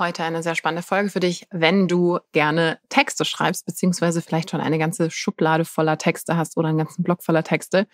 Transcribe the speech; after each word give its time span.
Heute 0.00 0.24
eine 0.24 0.42
sehr 0.42 0.54
spannende 0.54 0.82
Folge 0.82 1.10
für 1.10 1.20
dich, 1.20 1.46
wenn 1.50 1.86
du 1.86 2.20
gerne 2.32 2.78
Texte 2.88 3.26
schreibst, 3.26 3.66
beziehungsweise 3.66 4.22
vielleicht 4.22 4.48
schon 4.48 4.62
eine 4.62 4.78
ganze 4.78 5.10
Schublade 5.10 5.66
voller 5.66 5.98
Texte 5.98 6.38
hast 6.38 6.56
oder 6.56 6.68
einen 6.68 6.78
ganzen 6.78 7.02
Block 7.02 7.22
voller 7.22 7.44
Texte, 7.44 7.86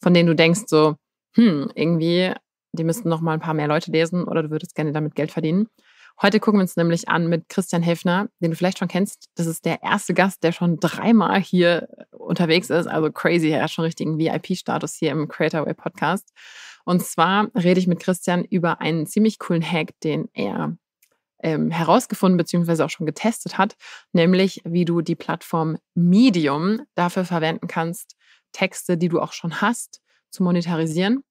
von 0.00 0.12
denen 0.12 0.26
du 0.26 0.34
denkst 0.34 0.62
so, 0.66 0.96
hm, 1.36 1.70
irgendwie, 1.76 2.32
die 2.72 2.82
müssten 2.82 3.08
noch 3.08 3.20
mal 3.20 3.34
ein 3.34 3.40
paar 3.40 3.54
mehr 3.54 3.68
Leute 3.68 3.92
lesen 3.92 4.24
oder 4.24 4.42
du 4.42 4.50
würdest 4.50 4.74
gerne 4.74 4.90
damit 4.90 5.14
Geld 5.14 5.30
verdienen. 5.30 5.68
Heute 6.20 6.40
gucken 6.40 6.58
wir 6.58 6.62
uns 6.62 6.74
nämlich 6.74 7.08
an 7.08 7.28
mit 7.28 7.48
Christian 7.48 7.80
Helfner, 7.82 8.28
den 8.40 8.50
du 8.50 8.56
vielleicht 8.56 8.80
schon 8.80 8.88
kennst. 8.88 9.28
Das 9.36 9.46
ist 9.46 9.64
der 9.64 9.84
erste 9.84 10.14
Gast, 10.14 10.42
der 10.42 10.50
schon 10.50 10.80
dreimal 10.80 11.40
hier 11.40 11.86
unterwegs 12.10 12.70
ist. 12.70 12.88
Also 12.88 13.12
crazy, 13.12 13.50
er 13.50 13.62
hat 13.62 13.70
schon 13.70 13.84
richtigen 13.84 14.18
VIP-Status 14.18 14.96
hier 14.96 15.12
im 15.12 15.28
Creator 15.28 15.64
Way 15.64 15.74
Podcast. 15.74 16.28
Und 16.84 17.04
zwar 17.04 17.50
rede 17.54 17.78
ich 17.78 17.86
mit 17.86 18.00
Christian 18.00 18.44
über 18.44 18.80
einen 18.80 19.06
ziemlich 19.06 19.38
coolen 19.38 19.62
Hack, 19.62 19.90
den 20.02 20.28
er 20.32 20.76
ähm, 21.42 21.70
herausgefunden 21.70 22.36
bzw. 22.36 22.82
auch 22.82 22.90
schon 22.90 23.06
getestet 23.06 23.58
hat, 23.58 23.76
nämlich 24.12 24.62
wie 24.64 24.84
du 24.84 25.00
die 25.02 25.16
Plattform 25.16 25.78
Medium 25.94 26.82
dafür 26.94 27.24
verwenden 27.24 27.66
kannst, 27.66 28.16
Texte, 28.52 28.96
die 28.96 29.08
du 29.08 29.20
auch 29.20 29.32
schon 29.32 29.60
hast, 29.60 30.00
zu 30.30 30.42
monetarisieren 30.42 31.24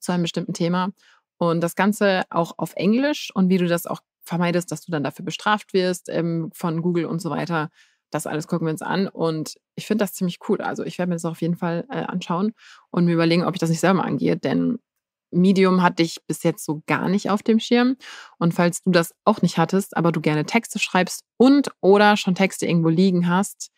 zu 0.00 0.12
einem 0.12 0.22
bestimmten 0.22 0.52
Thema. 0.52 0.90
Und 1.38 1.60
das 1.60 1.76
Ganze 1.76 2.22
auch 2.30 2.54
auf 2.56 2.72
Englisch 2.74 3.30
und 3.34 3.48
wie 3.48 3.58
du 3.58 3.66
das 3.66 3.86
auch 3.86 4.00
vermeidest, 4.24 4.70
dass 4.72 4.82
du 4.82 4.92
dann 4.92 5.04
dafür 5.04 5.24
bestraft 5.24 5.72
wirst 5.72 6.08
ähm, 6.08 6.50
von 6.52 6.82
Google 6.82 7.06
und 7.06 7.20
so 7.20 7.30
weiter. 7.30 7.70
Das 8.10 8.26
alles 8.26 8.46
gucken 8.48 8.66
wir 8.66 8.72
uns 8.72 8.82
an 8.82 9.06
und 9.06 9.54
ich 9.74 9.86
finde 9.86 10.02
das 10.04 10.14
ziemlich 10.14 10.38
cool. 10.48 10.60
Also 10.60 10.82
ich 10.84 10.98
werde 10.98 11.10
mir 11.10 11.16
das 11.16 11.24
auf 11.24 11.42
jeden 11.42 11.56
Fall 11.56 11.86
äh, 11.90 12.02
anschauen 12.02 12.52
und 12.90 13.04
mir 13.04 13.12
überlegen, 13.12 13.44
ob 13.44 13.54
ich 13.54 13.60
das 13.60 13.70
nicht 13.70 13.80
selber 13.80 14.04
angehe, 14.04 14.36
denn 14.36 14.78
Medium 15.30 15.82
hatte 15.82 16.02
ich 16.02 16.18
bis 16.26 16.42
jetzt 16.42 16.64
so 16.64 16.82
gar 16.86 17.08
nicht 17.08 17.30
auf 17.30 17.42
dem 17.42 17.60
Schirm. 17.60 17.96
Und 18.38 18.54
falls 18.54 18.82
du 18.82 18.90
das 18.90 19.14
auch 19.24 19.42
nicht 19.42 19.58
hattest, 19.58 19.96
aber 19.96 20.12
du 20.12 20.20
gerne 20.20 20.46
Texte 20.46 20.78
schreibst 20.78 21.22
und 21.36 21.70
oder 21.80 22.16
schon 22.16 22.34
Texte 22.34 22.66
irgendwo 22.66 22.88
liegen 22.88 23.28
hast, 23.28 23.70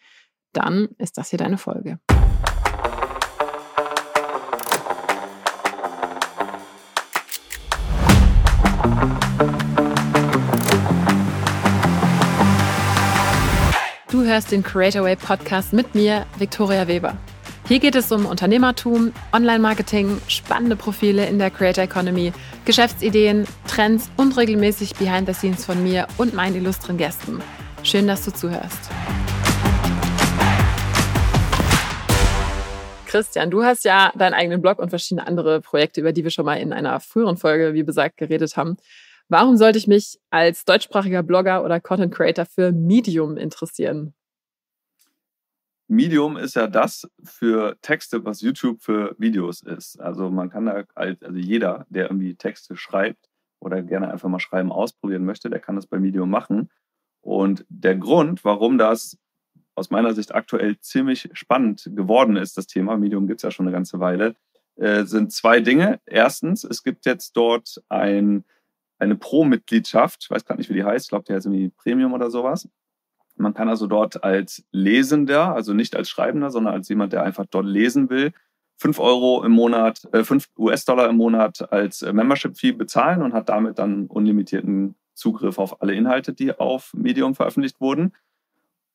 dann 0.52 0.89
ist 0.98 1.19
das 1.19 1.30
hier 1.30 1.39
deine 1.39 1.58
Folge. 1.58 1.98
Du 14.11 14.24
hörst 14.24 14.50
den 14.50 14.62
Creator 14.62 15.05
Way 15.05 15.17
Podcast 15.17 15.72
mit 15.72 15.94
mir, 15.94 16.27
Viktoria 16.36 16.89
Weber. 16.89 17.17
Hier 17.70 17.78
geht 17.78 17.94
es 17.94 18.10
um 18.10 18.26
Unternehmertum, 18.26 19.12
Online-Marketing, 19.32 20.20
spannende 20.26 20.74
Profile 20.74 21.28
in 21.28 21.38
der 21.38 21.52
Creator 21.52 21.84
Economy, 21.84 22.32
Geschäftsideen, 22.64 23.46
Trends 23.68 24.10
und 24.16 24.36
regelmäßig 24.36 24.96
Behind 24.96 25.28
the 25.28 25.32
Scenes 25.32 25.66
von 25.66 25.80
mir 25.84 26.08
und 26.18 26.34
meinen 26.34 26.56
illustren 26.56 26.96
Gästen. 26.96 27.40
Schön, 27.84 28.08
dass 28.08 28.24
du 28.24 28.32
zuhörst. 28.32 28.90
Christian, 33.06 33.52
du 33.52 33.62
hast 33.62 33.84
ja 33.84 34.10
deinen 34.16 34.34
eigenen 34.34 34.60
Blog 34.60 34.80
und 34.80 34.88
verschiedene 34.90 35.24
andere 35.24 35.60
Projekte, 35.60 36.00
über 36.00 36.10
die 36.10 36.24
wir 36.24 36.32
schon 36.32 36.46
mal 36.46 36.56
in 36.56 36.72
einer 36.72 36.98
früheren 36.98 37.36
Folge, 37.36 37.72
wie 37.72 37.84
besagt, 37.84 38.16
geredet 38.16 38.56
haben. 38.56 38.78
Warum 39.28 39.56
sollte 39.56 39.78
ich 39.78 39.86
mich 39.86 40.18
als 40.30 40.64
deutschsprachiger 40.64 41.22
Blogger 41.22 41.64
oder 41.64 41.78
Content 41.78 42.12
Creator 42.12 42.46
für 42.46 42.72
Medium 42.72 43.36
interessieren? 43.36 44.12
Medium 45.91 46.36
ist 46.36 46.55
ja 46.55 46.69
das 46.69 47.10
für 47.24 47.77
Texte, 47.83 48.24
was 48.24 48.42
YouTube 48.42 48.80
für 48.80 49.16
Videos 49.19 49.60
ist. 49.60 50.00
Also 50.00 50.30
man 50.30 50.48
kann 50.48 50.66
da, 50.66 50.84
als, 50.94 51.20
also 51.20 51.36
jeder, 51.36 51.84
der 51.91 52.05
irgendwie 52.05 52.36
Texte 52.36 52.77
schreibt 52.77 53.28
oder 53.58 53.83
gerne 53.83 54.08
einfach 54.08 54.28
mal 54.28 54.38
schreiben 54.38 54.70
ausprobieren 54.70 55.24
möchte, 55.24 55.50
der 55.50 55.58
kann 55.58 55.74
das 55.74 55.88
bei 55.88 55.98
Medium 55.98 56.30
machen. 56.30 56.70
Und 57.22 57.66
der 57.68 57.96
Grund, 57.96 58.44
warum 58.44 58.78
das 58.78 59.18
aus 59.74 59.91
meiner 59.91 60.14
Sicht 60.14 60.33
aktuell 60.33 60.78
ziemlich 60.78 61.28
spannend 61.33 61.91
geworden 61.96 62.36
ist, 62.36 62.56
das 62.56 62.68
Thema, 62.68 62.96
Medium 62.96 63.27
gibt 63.27 63.41
es 63.41 63.42
ja 63.42 63.50
schon 63.50 63.66
eine 63.66 63.74
ganze 63.74 63.98
Weile, 63.98 64.36
äh, 64.77 65.05
sind 65.07 65.33
zwei 65.33 65.58
Dinge. 65.61 66.01
Erstens, 66.07 66.62
es 66.62 66.84
gibt 66.84 67.05
jetzt 67.05 67.36
dort 67.36 67.83
ein, 67.89 68.45
eine 69.01 69.17
Pro-Mitgliedschaft, 69.17 70.22
ich 70.22 70.30
weiß 70.30 70.45
gar 70.45 70.57
nicht, 70.57 70.70
wie 70.70 70.74
die 70.74 70.84
heißt, 70.84 71.07
ich 71.07 71.11
glaube, 71.11 71.24
die 71.27 71.33
heißt 71.33 71.46
irgendwie 71.46 71.70
Premium 71.70 72.12
oder 72.12 72.30
sowas. 72.30 72.68
Man 73.40 73.55
kann 73.55 73.68
also 73.68 73.86
dort 73.86 74.23
als 74.23 74.64
Lesender, 74.70 75.55
also 75.55 75.73
nicht 75.73 75.96
als 75.96 76.08
Schreibender, 76.08 76.51
sondern 76.51 76.74
als 76.74 76.89
jemand, 76.89 77.12
der 77.12 77.23
einfach 77.23 77.46
dort 77.51 77.67
lesen 77.67 78.11
will, 78.11 78.33
5 78.77 78.98
Euro 78.98 79.45
im 79.45 79.52
Monat, 79.52 80.08
äh, 80.12 80.24
5 80.24 80.48
US-Dollar 80.58 81.08
im 81.08 81.17
Monat 81.17 81.73
als 81.73 82.02
äh, 82.02 82.12
Membership-Fee 82.12 82.73
bezahlen 82.73 83.23
und 83.23 83.33
hat 83.33 83.48
damit 83.48 83.78
dann 83.78 84.06
unlimitierten 84.06 84.95
Zugriff 85.14 85.58
auf 85.58 85.83
alle 85.83 85.95
Inhalte, 85.95 86.33
die 86.33 86.58
auf 86.58 86.92
Medium 86.95 87.34
veröffentlicht 87.34 87.80
wurden. 87.80 88.12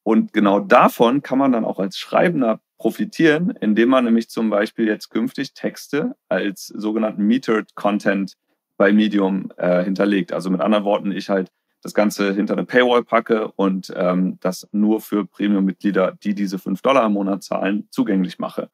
Und 0.04 0.34
genau 0.34 0.60
davon 0.60 1.22
kann 1.22 1.40
man 1.40 1.52
dann 1.52 1.66
auch 1.66 1.80
als 1.80 1.98
Schreibender 1.98 2.60
profitieren, 2.78 3.52
indem 3.62 3.90
man 3.90 4.06
nämlich 4.06 4.30
zum 4.30 4.50
Beispiel 4.50 4.88
jetzt 4.88 5.10
künftig 5.10 5.54
Texte 5.54 6.16
als 6.30 6.68
sogenannten 6.68 7.24
Metered 7.24 7.76
Content 7.76 8.36
bei 8.78 8.92
Medium 8.92 9.52
äh, 9.58 9.84
hinterlegt. 9.84 10.34
Also 10.34 10.50
mit 10.50 10.62
anderen 10.62 10.84
Worten, 10.84 11.12
ich 11.12 11.30
halt 11.30 11.52
das 11.86 11.94
Ganze 11.94 12.34
hinter 12.34 12.54
eine 12.54 12.66
Paywall 12.66 13.04
packe 13.04 13.52
und 13.56 13.94
ähm, 13.96 14.40
das 14.42 14.68
nur 14.72 15.02
für 15.02 15.24
Premium-Mitglieder, 15.24 16.18
die 16.24 16.34
diese 16.34 16.58
5 16.58 16.82
Dollar 16.82 17.06
im 17.06 17.14
Monat 17.14 17.44
zahlen, 17.44 17.88
zugänglich 17.92 18.40
mache. 18.40 18.72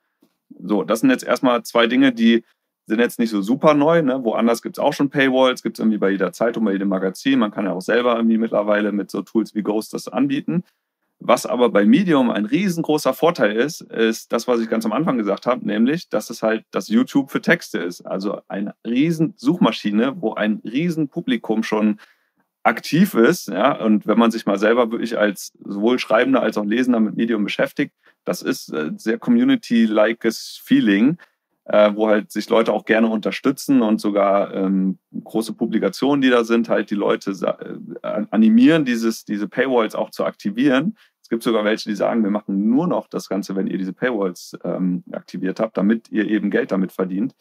So, 0.63 0.83
das 0.83 1.01
sind 1.01 1.09
jetzt 1.09 1.25
erstmal 1.25 1.61
zwei 1.63 1.87
Dinge, 1.87 2.13
die 2.13 2.45
sind 2.85 2.99
jetzt 2.99 3.19
nicht 3.19 3.29
so 3.29 3.41
super 3.41 3.73
neu. 3.73 4.01
Ne? 4.01 4.23
Woanders 4.23 4.61
gibt 4.61 4.77
es 4.77 4.83
auch 4.83 4.93
schon 4.93 5.09
Paywalls, 5.09 5.61
gibt 5.61 5.77
es 5.77 5.81
irgendwie 5.81 5.97
bei 5.97 6.11
jeder 6.11 6.31
Zeitung, 6.31 6.63
bei 6.63 6.71
jedem 6.71 6.87
Magazin. 6.87 7.39
Man 7.39 7.51
kann 7.51 7.65
ja 7.65 7.73
auch 7.73 7.81
selber 7.81 8.15
irgendwie 8.15 8.37
mittlerweile 8.37 8.93
mit 8.93 9.11
so 9.11 9.21
Tools 9.23 9.55
wie 9.55 9.61
Ghost 9.61 9.93
das 9.93 10.07
anbieten. 10.07 10.63
Was 11.19 11.45
aber 11.45 11.67
bei 11.67 11.83
Medium 11.83 12.31
ein 12.31 12.45
riesengroßer 12.45 13.13
Vorteil 13.13 13.57
ist, 13.57 13.81
ist 13.81 14.31
das, 14.31 14.47
was 14.47 14.61
ich 14.61 14.69
ganz 14.69 14.85
am 14.85 14.93
Anfang 14.93 15.17
gesagt 15.17 15.47
habe, 15.47 15.67
nämlich, 15.67 16.07
dass 16.07 16.29
es 16.29 16.41
halt 16.41 16.63
das 16.71 16.87
YouTube 16.87 17.29
für 17.29 17.41
Texte 17.41 17.79
ist. 17.79 18.03
Also 18.03 18.39
eine 18.47 18.73
riesen 18.87 19.33
Suchmaschine, 19.35 20.21
wo 20.21 20.33
ein 20.33 20.61
riesen 20.63 21.09
Publikum 21.09 21.61
schon 21.63 21.99
aktiv 22.63 23.15
ist, 23.15 23.47
ja, 23.47 23.71
und 23.83 24.05
wenn 24.05 24.19
man 24.19 24.31
sich 24.31 24.45
mal 24.45 24.59
selber 24.59 24.91
wirklich 24.91 25.17
als 25.17 25.53
sowohl 25.63 25.97
Schreibender 25.99 26.41
als 26.41 26.57
auch 26.57 26.65
Lesender 26.65 26.99
mit 26.99 27.15
Medium 27.15 27.43
beschäftigt, 27.43 27.93
das 28.23 28.41
ist 28.41 28.71
äh, 28.71 28.91
sehr 28.95 29.17
community-likes 29.17 30.61
Feeling, 30.63 31.17
äh, 31.65 31.91
wo 31.95 32.07
halt 32.07 32.31
sich 32.31 32.49
Leute 32.49 32.71
auch 32.71 32.85
gerne 32.85 33.07
unterstützen 33.07 33.81
und 33.81 33.99
sogar 33.99 34.53
ähm, 34.53 34.99
große 35.23 35.53
Publikationen, 35.53 36.21
die 36.21 36.29
da 36.29 36.43
sind, 36.43 36.69
halt 36.69 36.91
die 36.91 36.95
Leute 36.95 37.31
äh, 38.01 38.25
animieren, 38.29 38.85
dieses, 38.85 39.25
diese 39.25 39.47
Paywalls 39.47 39.95
auch 39.95 40.11
zu 40.11 40.23
aktivieren. 40.23 40.95
Es 41.23 41.29
gibt 41.29 41.43
sogar 41.43 41.63
welche, 41.63 41.89
die 41.89 41.95
sagen, 41.95 42.23
wir 42.23 42.31
machen 42.31 42.69
nur 42.69 42.87
noch 42.87 43.07
das 43.07 43.27
Ganze, 43.27 43.55
wenn 43.55 43.67
ihr 43.67 43.77
diese 43.77 43.93
Paywalls 43.93 44.57
ähm, 44.63 45.03
aktiviert 45.11 45.59
habt, 45.59 45.77
damit 45.77 46.11
ihr 46.11 46.27
eben 46.27 46.51
Geld 46.51 46.71
damit 46.71 46.91
verdient 46.91 47.33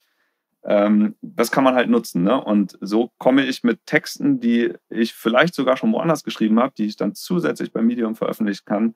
ähm, 0.65 1.15
das 1.23 1.51
kann 1.51 1.65
man 1.65 1.75
halt 1.75 1.89
nutzen. 1.89 2.23
Ne? 2.23 2.43
Und 2.43 2.77
so 2.81 3.11
komme 3.19 3.45
ich 3.45 3.63
mit 3.65 3.87
Texten, 3.87 4.41
die 4.41 4.75
ich 4.89 5.15
vielleicht 5.15 5.55
sogar 5.55 5.77
schon 5.77 5.93
woanders 5.93 6.25
geschrieben 6.25 6.61
habe, 6.61 6.75
die 6.77 6.87
ich 6.87 6.97
dann 6.97 7.15
zusätzlich 7.15 7.73
bei 7.73 7.83
Medium 7.83 8.15
veröffentlichen 8.15 8.65
kann, 8.67 8.95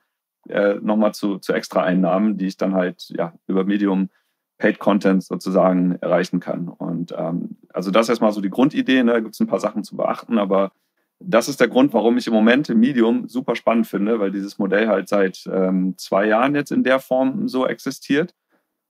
äh, 0.49 0.75
nochmal 0.75 1.15
zu, 1.15 1.39
zu 1.39 1.53
extra 1.53 1.83
Einnahmen, 1.83 2.37
die 2.37 2.47
ich 2.47 2.57
dann 2.57 2.75
halt 2.75 3.07
ja, 3.09 3.33
über 3.47 3.65
Medium 3.65 4.11
Paid 4.59 4.79
Content 4.79 5.25
sozusagen 5.25 5.97
erreichen 6.01 6.39
kann. 6.39 6.69
Und 6.69 7.15
ähm, 7.17 7.57
also 7.73 7.91
das 7.91 8.07
ist 8.07 8.11
erstmal 8.11 8.33
so 8.33 8.41
die 8.41 8.51
Grundidee. 8.51 9.03
Ne? 9.03 9.13
Da 9.13 9.21
gibt 9.21 9.35
es 9.35 9.41
ein 9.41 9.47
paar 9.47 9.61
Sachen 9.61 9.85
zu 9.85 9.97
beachten, 9.97 10.39
aber 10.39 10.73
das 11.19 11.49
ist 11.49 11.61
der 11.61 11.69
Grund, 11.69 11.95
warum 11.95 12.19
ich 12.19 12.27
im 12.27 12.35
Moment 12.35 12.69
Medium 12.69 13.27
super 13.29 13.57
spannend 13.57 13.87
finde, 13.87 14.21
weil 14.21 14.31
dieses 14.31 14.59
Modell 14.59 14.89
halt 14.89 15.09
seit 15.09 15.49
ähm, 15.51 15.95
zwei 15.97 16.27
Jahren 16.27 16.55
jetzt 16.55 16.73
in 16.73 16.85
der 16.85 17.01
Form 17.01 17.49
so 17.49 17.67
existiert 17.67 18.35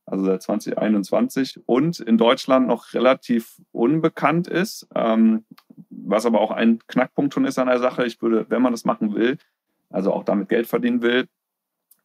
also 0.06 0.24
seit 0.24 0.42
2021 0.42 1.60
und 1.66 2.00
in 2.00 2.18
Deutschland 2.18 2.66
noch 2.66 2.92
relativ 2.92 3.60
unbekannt 3.72 4.46
ist, 4.48 4.86
ähm, 4.94 5.44
was 5.88 6.26
aber 6.26 6.40
auch 6.40 6.50
ein 6.50 6.80
Knackpunkt 6.86 7.32
schon 7.32 7.46
ist 7.46 7.58
an 7.58 7.68
der 7.68 7.78
Sache. 7.78 8.04
Ich 8.04 8.20
würde, 8.20 8.46
wenn 8.48 8.62
man 8.62 8.72
das 8.72 8.84
machen 8.84 9.14
will, 9.14 9.38
also 9.90 10.12
auch 10.12 10.24
damit 10.24 10.48
Geld 10.48 10.66
verdienen 10.66 11.02
will, 11.02 11.26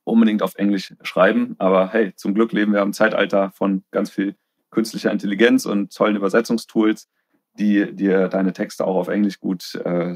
unbedingt 0.03 0.41
auf 0.41 0.55
Englisch 0.55 0.93
schreiben. 1.01 1.55
Aber 1.59 1.91
hey, 1.91 2.13
zum 2.15 2.33
Glück 2.33 2.53
leben 2.53 2.73
wir 2.73 2.81
im 2.81 2.93
Zeitalter 2.93 3.51
von 3.51 3.83
ganz 3.91 4.09
viel 4.09 4.35
künstlicher 4.71 5.11
Intelligenz 5.11 5.65
und 5.65 5.93
tollen 5.93 6.15
Übersetzungstools, 6.15 7.09
die 7.57 7.93
dir 7.93 8.27
deine 8.27 8.53
Texte 8.53 8.85
auch 8.85 8.95
auf 8.95 9.07
Englisch 9.07 9.39
gut 9.39 9.75
äh, 9.83 10.15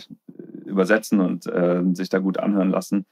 übersetzen 0.65 1.19
und 1.19 1.47
äh, 1.47 1.81
sich 1.93 2.09
da 2.09 2.19
gut 2.19 2.37
anhören 2.37 2.69
lassen. 2.69 3.05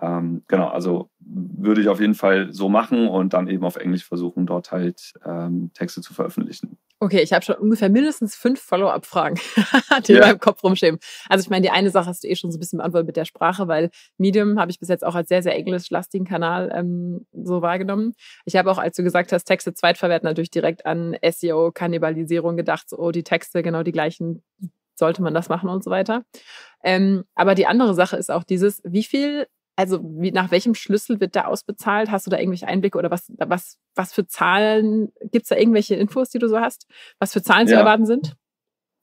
Ähm, 0.00 0.42
genau, 0.48 0.68
also 0.68 1.10
würde 1.20 1.80
ich 1.80 1.88
auf 1.88 2.00
jeden 2.00 2.14
Fall 2.14 2.52
so 2.52 2.68
machen 2.68 3.08
und 3.08 3.34
dann 3.34 3.48
eben 3.48 3.64
auf 3.64 3.76
Englisch 3.76 4.04
versuchen, 4.04 4.46
dort 4.46 4.72
halt 4.72 5.12
ähm, 5.24 5.70
Texte 5.74 6.00
zu 6.00 6.14
veröffentlichen. 6.14 6.78
Okay, 6.98 7.20
ich 7.20 7.32
habe 7.32 7.44
schon 7.44 7.56
ungefähr 7.56 7.88
mindestens 7.88 8.36
fünf 8.36 8.60
Follow-up-Fragen, 8.60 9.34
die 10.06 10.12
ja. 10.12 10.18
in 10.18 10.24
meinem 10.24 10.38
Kopf 10.38 10.62
rumschweben. 10.62 11.00
Also 11.28 11.42
ich 11.42 11.50
meine, 11.50 11.62
die 11.62 11.70
eine 11.70 11.90
Sache 11.90 12.06
hast 12.06 12.22
du 12.22 12.28
eh 12.28 12.36
schon 12.36 12.52
so 12.52 12.58
ein 12.58 12.60
bisschen 12.60 12.78
beantwortet 12.78 13.08
mit 13.08 13.16
der 13.16 13.24
Sprache, 13.24 13.66
weil 13.66 13.90
Medium 14.18 14.58
habe 14.60 14.70
ich 14.70 14.78
bis 14.78 14.88
jetzt 14.88 15.04
auch 15.04 15.16
als 15.16 15.28
sehr, 15.28 15.42
sehr 15.42 15.56
englischlastigen 15.56 16.24
Kanal 16.24 16.70
ähm, 16.72 17.26
so 17.32 17.60
wahrgenommen. 17.60 18.14
Ich 18.44 18.54
habe 18.54 18.70
auch, 18.70 18.78
als 18.78 18.96
du 18.96 19.02
gesagt 19.02 19.32
hast, 19.32 19.44
Texte 19.44 19.74
zweitverwerten, 19.74 20.28
natürlich 20.28 20.52
direkt 20.52 20.86
an 20.86 21.16
SEO-Kannibalisierung 21.28 22.56
gedacht. 22.56 22.88
So, 22.88 22.98
oh, 22.98 23.10
die 23.10 23.24
Texte 23.24 23.64
genau 23.64 23.82
die 23.82 23.92
gleichen 23.92 24.44
sollte 24.94 25.22
man 25.22 25.34
das 25.34 25.48
machen 25.48 25.68
und 25.68 25.82
so 25.82 25.90
weiter. 25.90 26.24
Ähm, 26.84 27.24
aber 27.34 27.56
die 27.56 27.66
andere 27.66 27.94
Sache 27.94 28.16
ist 28.16 28.30
auch 28.30 28.44
dieses, 28.44 28.80
wie 28.84 29.02
viel, 29.02 29.48
also 29.76 30.00
wie, 30.02 30.32
nach 30.32 30.50
welchem 30.50 30.74
Schlüssel 30.74 31.20
wird 31.20 31.36
da 31.36 31.44
ausbezahlt? 31.44 32.10
Hast 32.10 32.26
du 32.26 32.30
da 32.30 32.38
irgendwelche 32.38 32.68
Einblicke 32.68 32.98
oder 32.98 33.10
was, 33.10 33.32
was, 33.38 33.78
was 33.94 34.12
für 34.12 34.26
Zahlen, 34.26 35.12
gibt 35.30 35.44
es 35.44 35.48
da 35.48 35.56
irgendwelche 35.56 35.94
Infos, 35.94 36.30
die 36.30 36.38
du 36.38 36.48
so 36.48 36.60
hast? 36.60 36.86
Was 37.18 37.32
für 37.32 37.42
Zahlen 37.42 37.66
ja. 37.66 37.74
zu 37.74 37.78
erwarten 37.78 38.06
sind? 38.06 38.34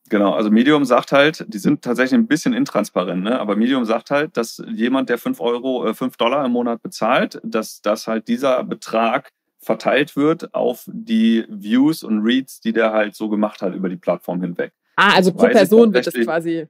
Genau, 0.10 0.34
also 0.34 0.50
Medium 0.50 0.86
sagt 0.86 1.12
halt, 1.12 1.46
die 1.48 1.60
sind 1.60 1.84
tatsächlich 1.84 2.20
ein 2.20 2.28
bisschen 2.28 2.54
intransparent, 2.54 3.24
ne? 3.24 3.40
aber 3.40 3.56
Medium 3.56 3.86
sagt 3.86 4.10
halt, 4.10 4.38
dass 4.38 4.62
jemand, 4.74 5.10
der 5.10 5.20
5 5.20 5.40
Euro, 5.40 5.86
äh, 5.86 5.94
5 5.94 6.18
Dollar 6.18 6.46
im 6.46 6.52
Monat 6.52 6.82
bezahlt, 6.82 7.40
dass, 7.44 7.82
dass 7.82 8.08
halt 8.08 8.28
dieser 8.28 8.64
Betrag 8.64 9.30
verteilt 9.60 10.16
wird 10.16 10.54
auf 10.56 10.86
die 10.88 11.46
Views 11.50 12.02
und 12.04 12.22
Reads, 12.22 12.62
die 12.62 12.74
der 12.74 12.92
halt 12.92 13.16
so 13.16 13.30
gemacht 13.30 13.62
hat 13.62 13.76
über 13.76 13.90
die 13.90 13.98
Plattform 13.98 14.42
hinweg. 14.42 14.74
Ah, 14.96 15.14
also 15.16 15.32
pro 15.32 15.48
Person 15.48 15.94
wird 15.94 16.08
das 16.08 16.14
quasi. 16.14 16.68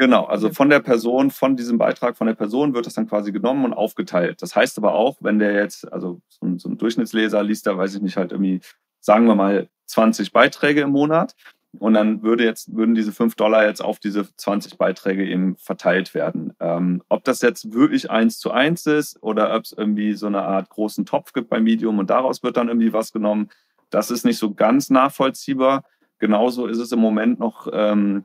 Genau, 0.00 0.24
also 0.24 0.50
von 0.50 0.70
der 0.70 0.80
Person, 0.80 1.30
von 1.30 1.56
diesem 1.56 1.76
Beitrag 1.76 2.16
von 2.16 2.26
der 2.26 2.32
Person 2.34 2.72
wird 2.72 2.86
das 2.86 2.94
dann 2.94 3.06
quasi 3.06 3.32
genommen 3.32 3.66
und 3.66 3.74
aufgeteilt. 3.74 4.40
Das 4.40 4.56
heißt 4.56 4.78
aber 4.78 4.94
auch, 4.94 5.18
wenn 5.20 5.38
der 5.38 5.52
jetzt, 5.52 5.92
also 5.92 6.22
so 6.30 6.46
ein, 6.46 6.58
so 6.58 6.70
ein 6.70 6.78
Durchschnittsleser 6.78 7.42
liest 7.42 7.66
da, 7.66 7.76
weiß 7.76 7.96
ich 7.96 8.00
nicht, 8.00 8.16
halt 8.16 8.32
irgendwie, 8.32 8.62
sagen 9.00 9.26
wir 9.26 9.34
mal, 9.34 9.68
20 9.84 10.32
Beiträge 10.32 10.80
im 10.80 10.90
Monat 10.92 11.34
und 11.78 11.92
dann 11.92 12.22
würde 12.22 12.44
jetzt, 12.44 12.74
würden 12.74 12.94
diese 12.94 13.12
5 13.12 13.34
Dollar 13.34 13.66
jetzt 13.66 13.84
auf 13.84 13.98
diese 13.98 14.26
20 14.36 14.78
Beiträge 14.78 15.26
eben 15.28 15.56
verteilt 15.58 16.14
werden. 16.14 16.54
Ähm, 16.60 17.02
ob 17.10 17.22
das 17.24 17.42
jetzt 17.42 17.74
wirklich 17.74 18.10
eins 18.10 18.38
zu 18.38 18.52
eins 18.52 18.86
ist 18.86 19.22
oder 19.22 19.54
ob 19.54 19.64
es 19.64 19.72
irgendwie 19.72 20.14
so 20.14 20.28
eine 20.28 20.40
Art 20.40 20.70
großen 20.70 21.04
Topf 21.04 21.34
gibt 21.34 21.50
bei 21.50 21.60
Medium 21.60 21.98
und 21.98 22.08
daraus 22.08 22.42
wird 22.42 22.56
dann 22.56 22.68
irgendwie 22.68 22.94
was 22.94 23.12
genommen, 23.12 23.50
das 23.90 24.10
ist 24.10 24.24
nicht 24.24 24.38
so 24.38 24.54
ganz 24.54 24.88
nachvollziehbar. 24.88 25.84
Genauso 26.18 26.66
ist 26.68 26.78
es 26.78 26.90
im 26.90 27.00
Moment 27.00 27.38
noch 27.38 27.68
ähm, 27.70 28.24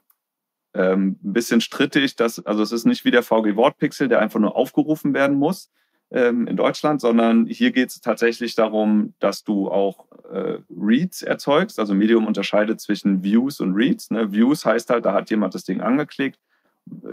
ähm, 0.75 1.18
ein 1.24 1.33
bisschen 1.33 1.62
strittig, 1.62 2.16
dass, 2.16 2.45
also 2.45 2.62
es 2.62 2.72
ist 2.72 2.86
nicht 2.86 3.06
wie 3.06 3.12
der 3.12 3.24
VG 3.24 3.56
Wortpixel, 3.56 4.07
der 4.07 4.19
einfach 4.19 4.39
nur 4.39 4.56
aufgerufen 4.56 5.13
werden 5.13 5.38
muss, 5.38 5.72
ähm, 6.12 6.48
in 6.48 6.57
Deutschland, 6.57 7.01
sondern 7.01 7.45
hier 7.45 7.72
geht 7.72 7.89
es 7.89 8.01
tatsächlich 8.01 8.56
darum, 8.56 9.13
dass 9.19 9.44
du 9.44 9.69
auch 9.69 10.06
äh, 10.31 10.60
Reads 10.69 11.24
erzeugst. 11.24 11.80
Also 11.80 11.94
Medium 11.94 12.27
unterscheidet 12.27 12.80
zwischen 12.80 13.24
Views 13.24 13.60
und 13.60 13.74
Reads. 13.74 14.12
Ne? 14.12 14.31
Views 14.31 14.66
heißt 14.66 14.89
halt, 14.89 15.06
da 15.06 15.13
hat 15.13 15.30
jemand 15.30 15.56
das 15.56 15.63
Ding 15.63 15.81
angeklickt, 15.81 16.39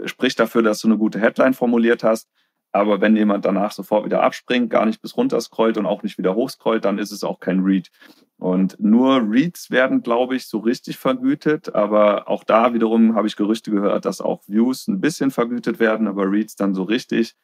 spricht 0.05 0.39
dafür, 0.39 0.61
dass 0.61 0.79
du 0.79 0.87
eine 0.87 0.97
gute 0.97 1.19
Headline 1.19 1.53
formuliert 1.53 2.03
hast. 2.03 2.29
Aber 2.73 3.01
wenn 3.01 3.15
jemand 3.15 3.45
danach 3.45 3.71
sofort 3.71 4.03
wieder 4.03 4.23
abspringt, 4.23 4.71
gar 4.71 4.85
nicht 4.85 5.01
bis 5.01 5.15
runter 5.15 5.39
scrollt 5.39 5.77
und 5.77 5.85
auch 5.85 6.01
nicht 6.01 6.17
wieder 6.17 6.33
hochscrollt, 6.33 6.83
dann 6.83 6.97
ist 6.97 7.11
es 7.11 7.23
auch 7.23 7.39
kein 7.39 7.59
Read. 7.59 7.89
Und 8.37 8.79
nur 8.79 9.21
Reads 9.21 9.69
werden, 9.69 10.01
glaube 10.01 10.35
ich, 10.35 10.47
so 10.47 10.57
richtig 10.57 10.97
vergütet. 10.97 11.75
Aber 11.75 12.27
auch 12.27 12.43
da 12.43 12.73
wiederum 12.73 13.15
habe 13.15 13.27
ich 13.27 13.35
Gerüchte 13.35 13.69
gehört, 13.69 14.05
dass 14.05 14.21
auch 14.21 14.41
Views 14.47 14.87
ein 14.87 14.99
bisschen 14.99 15.29
vergütet 15.29 15.79
werden, 15.79 16.07
aber 16.07 16.29
Reads 16.29 16.55
dann 16.55 16.73
so 16.73 16.83
richtig. 16.83 17.35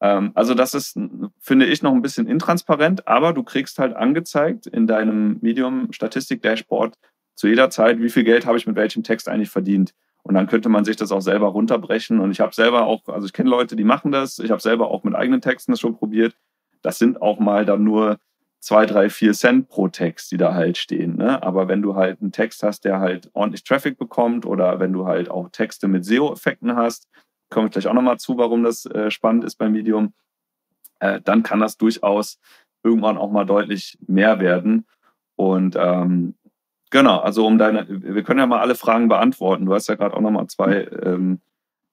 Ähm, 0.00 0.32
also 0.34 0.54
das 0.54 0.72
ist, 0.72 0.98
finde 1.38 1.66
ich, 1.66 1.82
noch 1.82 1.92
ein 1.92 2.02
bisschen 2.02 2.26
intransparent, 2.26 3.06
aber 3.06 3.34
du 3.34 3.42
kriegst 3.42 3.78
halt 3.78 3.94
angezeigt 3.94 4.66
in 4.66 4.86
deinem 4.86 5.38
Medium-Statistik-Dashboard 5.42 6.98
zu 7.34 7.46
jeder 7.46 7.70
Zeit, 7.70 8.00
wie 8.00 8.10
viel 8.10 8.24
Geld 8.24 8.46
habe 8.46 8.56
ich 8.56 8.66
mit 8.66 8.76
welchem 8.76 9.02
Text 9.02 9.28
eigentlich 9.28 9.50
verdient. 9.50 9.94
Und 10.22 10.34
dann 10.34 10.46
könnte 10.46 10.68
man 10.68 10.84
sich 10.84 10.96
das 10.96 11.12
auch 11.12 11.20
selber 11.20 11.48
runterbrechen. 11.48 12.20
Und 12.20 12.30
ich 12.30 12.40
habe 12.40 12.54
selber 12.54 12.86
auch, 12.86 13.08
also 13.08 13.26
ich 13.26 13.32
kenne 13.32 13.50
Leute, 13.50 13.74
die 13.76 13.84
machen 13.84 14.12
das. 14.12 14.38
Ich 14.38 14.50
habe 14.50 14.62
selber 14.62 14.88
auch 14.90 15.02
mit 15.04 15.14
eigenen 15.14 15.40
Texten 15.40 15.72
das 15.72 15.80
schon 15.80 15.96
probiert. 15.96 16.36
Das 16.80 16.98
sind 16.98 17.20
auch 17.20 17.38
mal 17.40 17.64
dann 17.64 17.82
nur 17.84 18.18
zwei, 18.60 18.86
drei, 18.86 19.10
vier 19.10 19.32
Cent 19.32 19.68
pro 19.68 19.88
Text, 19.88 20.30
die 20.30 20.36
da 20.36 20.54
halt 20.54 20.78
stehen. 20.78 21.16
Ne? 21.16 21.42
Aber 21.42 21.66
wenn 21.66 21.82
du 21.82 21.96
halt 21.96 22.20
einen 22.20 22.30
Text 22.30 22.62
hast, 22.62 22.84
der 22.84 23.00
halt 23.00 23.28
ordentlich 23.32 23.64
Traffic 23.64 23.98
bekommt 23.98 24.46
oder 24.46 24.78
wenn 24.78 24.92
du 24.92 25.06
halt 25.06 25.28
auch 25.28 25.48
Texte 25.50 25.88
mit 25.88 26.04
SEO-Effekten 26.04 26.76
hast, 26.76 27.08
komme 27.50 27.66
ich 27.66 27.72
gleich 27.72 27.88
auch 27.88 27.94
nochmal 27.94 28.18
zu, 28.18 28.38
warum 28.38 28.62
das 28.62 28.86
äh, 28.86 29.10
spannend 29.10 29.44
ist 29.44 29.56
beim 29.56 29.72
Medium, 29.72 30.14
äh, 31.00 31.20
dann 31.20 31.42
kann 31.42 31.58
das 31.58 31.76
durchaus 31.76 32.38
irgendwann 32.84 33.18
auch 33.18 33.30
mal 33.30 33.44
deutlich 33.44 33.98
mehr 34.06 34.38
werden. 34.38 34.86
Und 35.34 35.76
ähm, 35.76 36.36
genau, 36.92 37.18
also 37.18 37.44
um 37.44 37.58
deine, 37.58 37.86
wir 37.88 38.22
können 38.22 38.38
ja 38.38 38.46
mal 38.46 38.60
alle 38.60 38.76
Fragen 38.76 39.08
beantworten. 39.08 39.66
Du 39.66 39.74
hast 39.74 39.88
ja 39.88 39.96
gerade 39.96 40.16
auch 40.16 40.20
nochmal 40.20 40.46
zwei 40.46 40.86
ähm, 41.02 41.40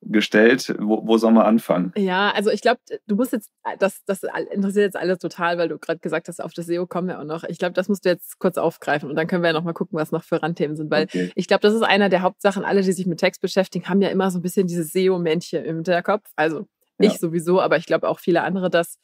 gestellt. 0.01 0.75
Wo, 0.80 1.06
wo 1.06 1.18
soll 1.18 1.31
man 1.31 1.46
anfangen? 1.46 1.92
Ja, 1.98 2.31
also 2.31 2.51
ich 2.51 2.62
glaube, 2.62 2.80
du 3.07 3.16
musst 3.16 3.34
jetzt, 3.34 3.50
das, 3.80 4.04
das 4.06 4.24
interessiert 4.51 4.86
jetzt 4.86 4.96
alle 4.96 5.18
total, 5.18 5.57
weil 5.57 5.69
du 5.69 5.80
gerade 5.80 6.00
gesagt 6.00 6.28
hast, 6.28 6.42
auf 6.42 6.54
das 6.54 6.68
SEO 6.68 6.86
kommen 6.86 7.07
wir 7.07 7.19
auch 7.19 7.25
noch. 7.25 7.44
Ich 7.46 7.57
glaube, 7.57 7.74
das 7.74 7.90
musst 7.90 8.06
du 8.06 8.10
jetzt 8.10 8.40
kurz 8.40 8.57
aufgreifen 8.57 9.10
und 9.10 9.16
dann 9.16 9.28
können 9.28 9.42
wir 9.42 9.50
ja 9.50 9.54
noch 9.54 9.63
mal 9.63 9.74
gucken, 9.74 9.98
was 9.98 10.12
noch 10.12 10.24
für 10.24 10.42
Randthemen 10.42 10.78
sind, 10.78 10.92
weil 10.92 11.06
okay. 11.06 11.31
ich 11.36 11.48
glaube, 11.48 11.62
das 11.62 11.74
ist 11.74 11.84
einer 11.84 12.10
der 12.10 12.22
Hauptsachen. 12.22 12.63
Alle, 12.63 12.81
die 12.81 12.92
sich 12.92 13.07
mit 13.07 13.19
Text 13.19 13.42
beschäftigen, 13.42 13.90
haben 13.90 14.01
ja 14.01 14.10
immer 14.10 14.30
so 14.31 14.40
ein 14.40 14.42
bisschen 14.42 14.68
dieses 14.68 14.92
SEO-Männchen 14.92 15.66
im 15.66 15.78
Hinterkopf. 15.78 16.30
Also 16.36 16.68
ich 16.98 17.13
ja. 17.13 17.18
sowieso, 17.18 17.62
aber 17.62 17.78
ich 17.78 17.86
glaube 17.86 18.07
auch 18.07 18.19
viele 18.19 18.44
andere, 18.44 18.69
dass 18.69 19.00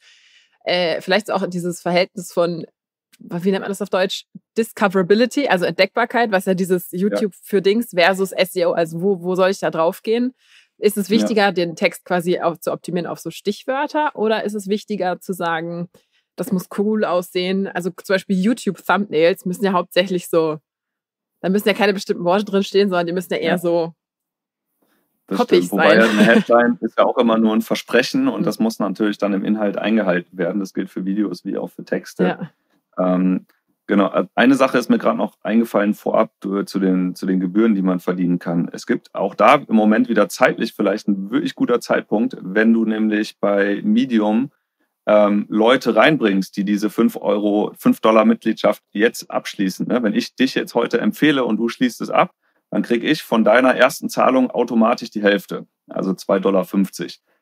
äh, 0.64 1.00
vielleicht 1.00 1.30
auch 1.30 1.46
dieses 1.46 1.80
Verhältnis 1.80 2.32
von 2.32 2.66
wie 3.18 3.50
nennt 3.50 3.62
man 3.62 3.70
das 3.70 3.82
auf 3.82 3.90
Deutsch? 3.90 4.26
Discoverability, 4.56 5.48
also 5.48 5.64
Entdeckbarkeit, 5.64 6.30
was 6.30 6.44
ja 6.44 6.54
dieses 6.54 6.90
YouTube 6.92 7.32
ja. 7.32 7.38
für 7.42 7.62
Dings 7.62 7.90
versus 7.94 8.30
SEO, 8.30 8.72
also 8.72 9.00
wo, 9.00 9.22
wo 9.22 9.34
soll 9.34 9.50
ich 9.50 9.58
da 9.58 9.70
drauf 9.70 10.02
gehen? 10.02 10.34
Ist 10.78 10.98
es 10.98 11.08
wichtiger, 11.08 11.42
ja. 11.42 11.52
den 11.52 11.74
Text 11.74 12.04
quasi 12.04 12.38
auf, 12.40 12.60
zu 12.60 12.72
optimieren 12.72 13.06
auf 13.06 13.18
so 13.18 13.30
Stichwörter 13.30 14.14
oder 14.14 14.44
ist 14.44 14.54
es 14.54 14.68
wichtiger 14.68 15.20
zu 15.20 15.32
sagen, 15.32 15.88
das 16.36 16.52
muss 16.52 16.68
cool 16.76 17.04
aussehen? 17.04 17.66
Also 17.66 17.90
zum 17.90 18.14
Beispiel 18.14 18.38
YouTube-Thumbnails 18.38 19.46
müssen 19.46 19.64
ja 19.64 19.72
hauptsächlich 19.72 20.28
so, 20.28 20.58
da 21.40 21.48
müssen 21.48 21.68
ja 21.68 21.74
keine 21.74 21.94
bestimmten 21.94 22.24
Worte 22.24 22.44
drin 22.44 22.62
stehen, 22.62 22.90
sondern 22.90 23.06
die 23.06 23.14
müssen 23.14 23.32
ja 23.32 23.38
eher 23.38 23.52
ja. 23.52 23.58
so 23.58 23.94
das 25.26 25.42
stimmt. 25.42 25.72
Wobei 25.72 26.00
sein. 26.00 26.10
eine 26.10 26.24
Headline 26.24 26.78
ist 26.80 26.98
ja 26.98 27.04
auch 27.04 27.18
immer 27.18 27.38
nur 27.38 27.54
ein 27.54 27.62
Versprechen 27.62 28.28
und 28.28 28.40
mhm. 28.40 28.44
das 28.44 28.58
muss 28.58 28.78
natürlich 28.78 29.18
dann 29.18 29.32
im 29.32 29.44
Inhalt 29.44 29.76
eingehalten 29.76 30.36
werden. 30.38 30.60
Das 30.60 30.72
gilt 30.72 30.90
für 30.90 31.04
Videos 31.04 31.44
wie 31.44 31.58
auch 31.58 31.68
für 31.68 31.84
Texte. 31.84 32.24
Ja. 32.24 32.50
Ähm, 32.98 33.46
Genau, 33.88 34.12
äh, 34.12 34.26
eine 34.34 34.56
Sache 34.56 34.78
ist 34.78 34.90
mir 34.90 34.98
gerade 34.98 35.18
noch 35.18 35.36
eingefallen 35.42 35.94
vorab 35.94 36.32
äh, 36.44 36.64
zu 36.64 36.80
den, 36.80 37.14
zu 37.14 37.24
den 37.26 37.38
Gebühren, 37.38 37.74
die 37.74 37.82
man 37.82 38.00
verdienen 38.00 38.38
kann. 38.38 38.68
Es 38.72 38.86
gibt 38.86 39.14
auch 39.14 39.34
da 39.34 39.54
im 39.54 39.76
Moment 39.76 40.08
wieder 40.08 40.28
zeitlich 40.28 40.72
vielleicht 40.74 41.06
ein 41.08 41.30
wirklich 41.30 41.54
guter 41.54 41.80
Zeitpunkt, 41.80 42.36
wenn 42.40 42.72
du 42.72 42.84
nämlich 42.84 43.38
bei 43.38 43.80
Medium 43.84 44.50
ähm, 45.06 45.46
Leute 45.48 45.94
reinbringst, 45.94 46.56
die 46.56 46.64
diese 46.64 46.90
5 46.90 47.16
Euro, 47.16 47.72
5 47.78 48.00
Dollar 48.00 48.24
Mitgliedschaft 48.24 48.82
jetzt 48.90 49.30
abschließen. 49.30 49.86
Ne? 49.86 50.02
Wenn 50.02 50.14
ich 50.14 50.34
dich 50.34 50.56
jetzt 50.56 50.74
heute 50.74 51.00
empfehle 51.00 51.44
und 51.44 51.58
du 51.58 51.68
schließt 51.68 52.00
es 52.00 52.10
ab, 52.10 52.32
dann 52.70 52.82
kriege 52.82 53.06
ich 53.06 53.22
von 53.22 53.44
deiner 53.44 53.76
ersten 53.76 54.08
Zahlung 54.08 54.50
automatisch 54.50 55.10
die 55.10 55.22
Hälfte, 55.22 55.68
also 55.88 56.10
2,50 56.10 56.40
Dollar. 56.40 56.64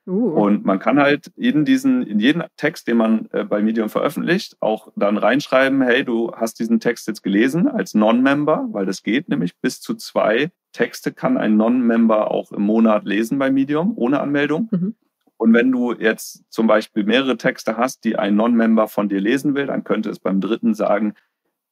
Uh. 0.07 0.31
Und 0.31 0.65
man 0.65 0.79
kann 0.79 0.99
halt 0.99 1.33
in 1.37 1.65
diesen, 1.65 2.07
in 2.07 2.21
jeden 2.21 2.45
Text, 2.57 2.87
den 2.89 2.99
man 2.99 3.29
äh, 3.33 3.45
bei 3.45 3.63
Medium 3.63 3.89
veröffentlicht, 3.89 4.57
auch 4.61 4.93
dann 4.97 5.17
reinschreiben, 5.17 5.81
hey, 5.83 6.05
du 6.05 6.33
hast 6.35 6.59
diesen 6.59 6.81
Text 6.81 7.07
jetzt 7.07 7.23
gelesen 7.23 7.69
als 7.69 7.95
Non-Member, 7.95 8.69
weil 8.71 8.85
das 8.85 9.03
geht 9.03 9.29
nämlich 9.29 9.57
bis 9.61 9.81
zu 9.81 9.95
zwei 9.95 10.51
Texte 10.73 11.13
kann 11.13 11.39
ein 11.39 11.57
Non-Member 11.57 12.31
auch 12.31 12.53
im 12.53 12.63
Monat 12.63 13.05
lesen 13.05 13.39
bei 13.39 13.51
Medium 13.51 13.93
ohne 13.97 14.21
Anmeldung. 14.21 14.69
Mhm. 14.71 14.95
Und 15.37 15.53
wenn 15.53 15.73
du 15.73 15.93
jetzt 15.93 16.45
zum 16.51 16.67
Beispiel 16.67 17.05
mehrere 17.05 17.37
Texte 17.37 17.77
hast, 17.77 18.05
die 18.05 18.17
ein 18.17 18.37
Non-Member 18.37 18.89
von 18.89 19.09
dir 19.09 19.21
lesen 19.21 19.55
will, 19.55 19.67
dann 19.67 19.85
könnte 19.85 20.11
es 20.11 20.19
beim 20.19 20.41
dritten 20.41 20.75
sagen, 20.75 21.15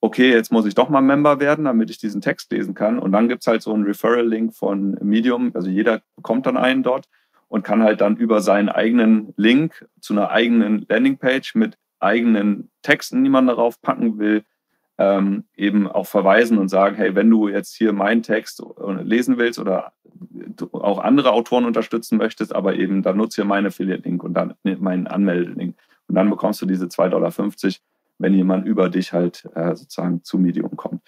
okay, 0.01 0.31
jetzt 0.31 0.51
muss 0.51 0.67
ich 0.67 0.75
doch 0.75 0.89
mal 0.89 1.01
Member 1.01 1.39
werden, 1.39 1.65
damit 1.65 1.91
ich 1.91 1.99
diesen 1.99 2.21
Text 2.21 2.51
lesen 2.53 2.75
kann. 2.75 2.99
Und 2.99 3.13
dann 3.13 3.29
gibt's 3.29 3.47
halt 3.47 3.63
so 3.63 3.73
einen 3.73 3.85
Referral-Link 3.85 4.55
von 4.55 4.99
Medium, 5.01 5.53
also 5.55 5.69
jeder 5.69 6.03
bekommt 6.17 6.47
dann 6.47 6.57
einen 6.57 6.83
dort 6.83 7.09
und 7.53 7.65
kann 7.65 7.83
halt 7.83 8.01
dann 8.01 8.17
über 8.17 8.41
seinen 8.41 8.71
eigenen 8.71 9.35
Link 9.37 9.87
zu 10.01 10.15
einer 10.15 10.31
eigenen 10.31 10.87
Landingpage 10.89 11.55
mit 11.55 11.77
eigenen 12.01 12.71
Texten, 12.81 13.23
die 13.23 13.29
man 13.29 13.47
darauf 13.47 13.83
packen 13.83 14.19
will, 14.19 14.45
ähm, 14.97 15.45
eben 15.55 15.87
auch 15.87 16.07
verweisen 16.07 16.57
und 16.57 16.71
sagen, 16.71 16.97
hey, 16.97 17.15
wenn 17.15 17.29
du 17.29 17.49
jetzt 17.49 17.77
hier 17.77 17.93
meinen 17.93 18.23
Text 18.23 18.63
lesen 19.03 19.37
willst 19.37 19.59
oder 19.59 19.93
auch 20.73 20.99
andere 20.99 21.33
Autoren 21.33 21.67
unterstützen 21.67 22.17
möchtest, 22.17 22.55
aber 22.55 22.77
eben 22.77 23.03
dann 23.03 23.19
nutze 23.19 23.43
hier 23.43 23.45
meinen 23.45 23.67
Affiliate-Link 23.67 24.25
und 24.25 24.33
dann 24.33 24.55
meinen 24.63 25.07
Anmeldelink. 25.07 25.77
Und 26.09 26.15
dann 26.15 26.31
bekommst 26.31 26.63
du 26.63 26.67
diese 26.67 26.87
2,50 26.87 27.11
Dollar, 27.11 27.33
wenn 28.17 28.33
jemand 28.33 28.67
über 28.67 28.89
dich 28.89 29.13
halt 29.13 29.47
äh, 29.55 29.77
sozusagen 29.77 30.25
zu 30.25 30.39
Medium 30.39 30.75
kommt. 30.79 31.03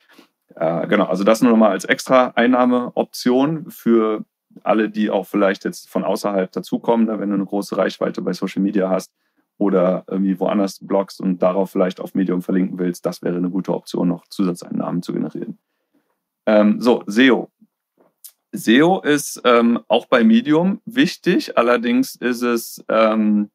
Äh, 0.57 0.89
genau, 0.89 1.07
also 1.07 1.25
das 1.25 1.41
nur 1.41 1.53
nochmal 1.53 1.71
als 1.71 1.87
extra 1.87 2.33
Einnahmeoption 2.35 3.71
für 3.71 4.27
alle, 4.63 4.91
die 4.91 5.11
auch 5.11 5.27
vielleicht 5.27 5.65
jetzt 5.65 5.89
von 5.89 6.05
außerhalb 6.05 6.51
dazukommen, 6.53 7.07
ne, 7.07 7.19
wenn 7.19 7.31
du 7.31 7.35
eine 7.35 7.47
große 7.47 7.77
Reichweite 7.77 8.23
bei 8.23 8.33
Social 8.33 8.63
Media 8.63 8.89
hast 8.89 9.13
oder 9.59 10.05
irgendwie 10.09 10.39
woanders 10.39 10.79
bloggst 10.81 11.21
und 11.21 11.43
darauf 11.43 11.71
vielleicht 11.71 12.01
auf 12.01 12.15
Medium 12.15 12.43
verlinken 12.43 12.79
willst, 12.79 13.07
das 13.07 13.23
wäre 13.23 13.37
eine 13.37 13.51
gute 13.51 13.73
Option, 13.73 14.09
noch 14.09 14.27
Zusatzeinnahmen 14.29 15.03
zu 15.03 15.13
generieren. 15.13 15.59
Ähm, 16.47 16.81
so, 16.81 17.03
SEO. 17.07 17.51
SEO 18.53 19.01
ist 19.01 19.41
ähm, 19.45 19.81
auch 19.89 20.07
bei 20.07 20.23
Medium 20.23 20.81
wichtig, 20.85 21.59
allerdings 21.59 22.15
ist 22.15 22.43
es 22.43 22.85
ähm, 22.89 23.51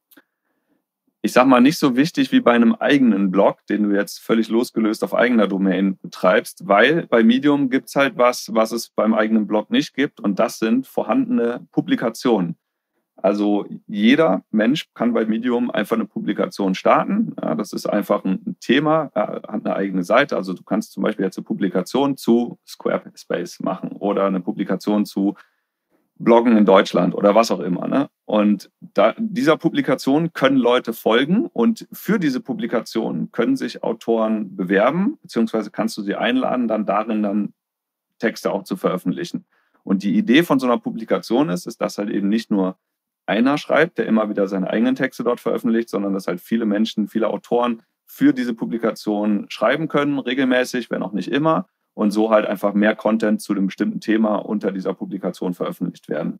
ich 1.21 1.33
sag 1.33 1.47
mal, 1.47 1.59
nicht 1.59 1.77
so 1.77 1.95
wichtig 1.95 2.31
wie 2.31 2.39
bei 2.39 2.53
einem 2.53 2.75
eigenen 2.75 3.29
Blog, 3.29 3.65
den 3.67 3.83
du 3.83 3.95
jetzt 3.95 4.19
völlig 4.19 4.47
losgelöst 4.49 5.03
auf 5.03 5.13
eigener 5.13 5.47
Domain 5.47 5.97
betreibst, 5.97 6.67
weil 6.67 7.07
bei 7.07 7.23
Medium 7.23 7.69
gibt's 7.69 7.95
halt 7.95 8.17
was, 8.17 8.49
was 8.53 8.71
es 8.71 8.89
beim 8.89 9.13
eigenen 9.13 9.45
Blog 9.45 9.69
nicht 9.69 9.93
gibt 9.93 10.19
und 10.19 10.39
das 10.39 10.59
sind 10.59 10.87
vorhandene 10.87 11.67
Publikationen. 11.71 12.55
Also 13.21 13.65
jeder 13.85 14.43
Mensch 14.51 14.85
kann 14.93 15.13
bei 15.13 15.25
Medium 15.25 15.69
einfach 15.71 15.97
eine 15.97 16.05
Publikation 16.05 16.73
starten. 16.73 17.35
Ja, 17.41 17.53
das 17.55 17.73
ist 17.73 17.85
einfach 17.85 18.23
ein 18.23 18.55
Thema, 18.61 19.11
hat 19.13 19.65
eine 19.65 19.75
eigene 19.75 20.03
Seite. 20.03 20.37
Also 20.37 20.53
du 20.53 20.63
kannst 20.63 20.93
zum 20.93 21.03
Beispiel 21.03 21.25
jetzt 21.25 21.37
eine 21.37 21.43
Publikation 21.43 22.15
zu 22.15 22.59
Squarespace 22.65 23.59
machen 23.59 23.91
oder 23.91 24.25
eine 24.25 24.39
Publikation 24.39 25.05
zu 25.05 25.35
Bloggen 26.19 26.57
in 26.57 26.65
Deutschland 26.65 27.15
oder 27.15 27.33
was 27.33 27.49
auch 27.49 27.61
immer. 27.61 27.87
Ne? 27.87 28.09
Und 28.25 28.69
da, 28.81 29.15
dieser 29.17 29.57
Publikation 29.57 30.33
können 30.33 30.57
Leute 30.57 30.93
folgen 30.93 31.47
und 31.47 31.87
für 31.93 32.19
diese 32.19 32.41
Publikation 32.41 33.31
können 33.31 33.55
sich 33.55 33.83
Autoren 33.83 34.55
bewerben, 34.55 35.17
beziehungsweise 35.21 35.71
kannst 35.71 35.97
du 35.97 36.01
sie 36.01 36.15
einladen, 36.15 36.67
dann 36.67 36.85
darin 36.85 37.23
dann 37.23 37.53
Texte 38.19 38.51
auch 38.51 38.63
zu 38.63 38.75
veröffentlichen. 38.75 39.45
Und 39.83 40.03
die 40.03 40.15
Idee 40.15 40.43
von 40.43 40.59
so 40.59 40.67
einer 40.67 40.77
Publikation 40.77 41.49
ist, 41.49 41.65
ist, 41.65 41.79
dass 41.79 41.97
halt 41.97 42.09
eben 42.09 42.27
nicht 42.27 42.51
nur 42.51 42.77
einer 43.25 43.57
schreibt, 43.57 43.97
der 43.97 44.05
immer 44.05 44.29
wieder 44.29 44.47
seine 44.47 44.69
eigenen 44.69 44.95
Texte 44.95 45.23
dort 45.23 45.39
veröffentlicht, 45.39 45.89
sondern 45.89 46.13
dass 46.13 46.27
halt 46.27 46.41
viele 46.41 46.65
Menschen, 46.65 47.07
viele 47.07 47.29
Autoren 47.29 47.81
für 48.05 48.33
diese 48.33 48.53
Publikation 48.53 49.45
schreiben 49.49 49.87
können, 49.87 50.19
regelmäßig, 50.19 50.91
wenn 50.91 51.03
auch 51.03 51.13
nicht 51.13 51.31
immer 51.31 51.67
und 51.99 52.11
so 52.11 52.29
halt 52.31 52.45
einfach 52.45 52.73
mehr 52.73 52.95
Content 52.95 53.41
zu 53.41 53.53
dem 53.53 53.65
bestimmten 53.65 53.99
Thema 53.99 54.37
unter 54.37 54.71
dieser 54.71 54.93
Publikation 54.93 55.53
veröffentlicht 55.53 56.07
werden. 56.07 56.39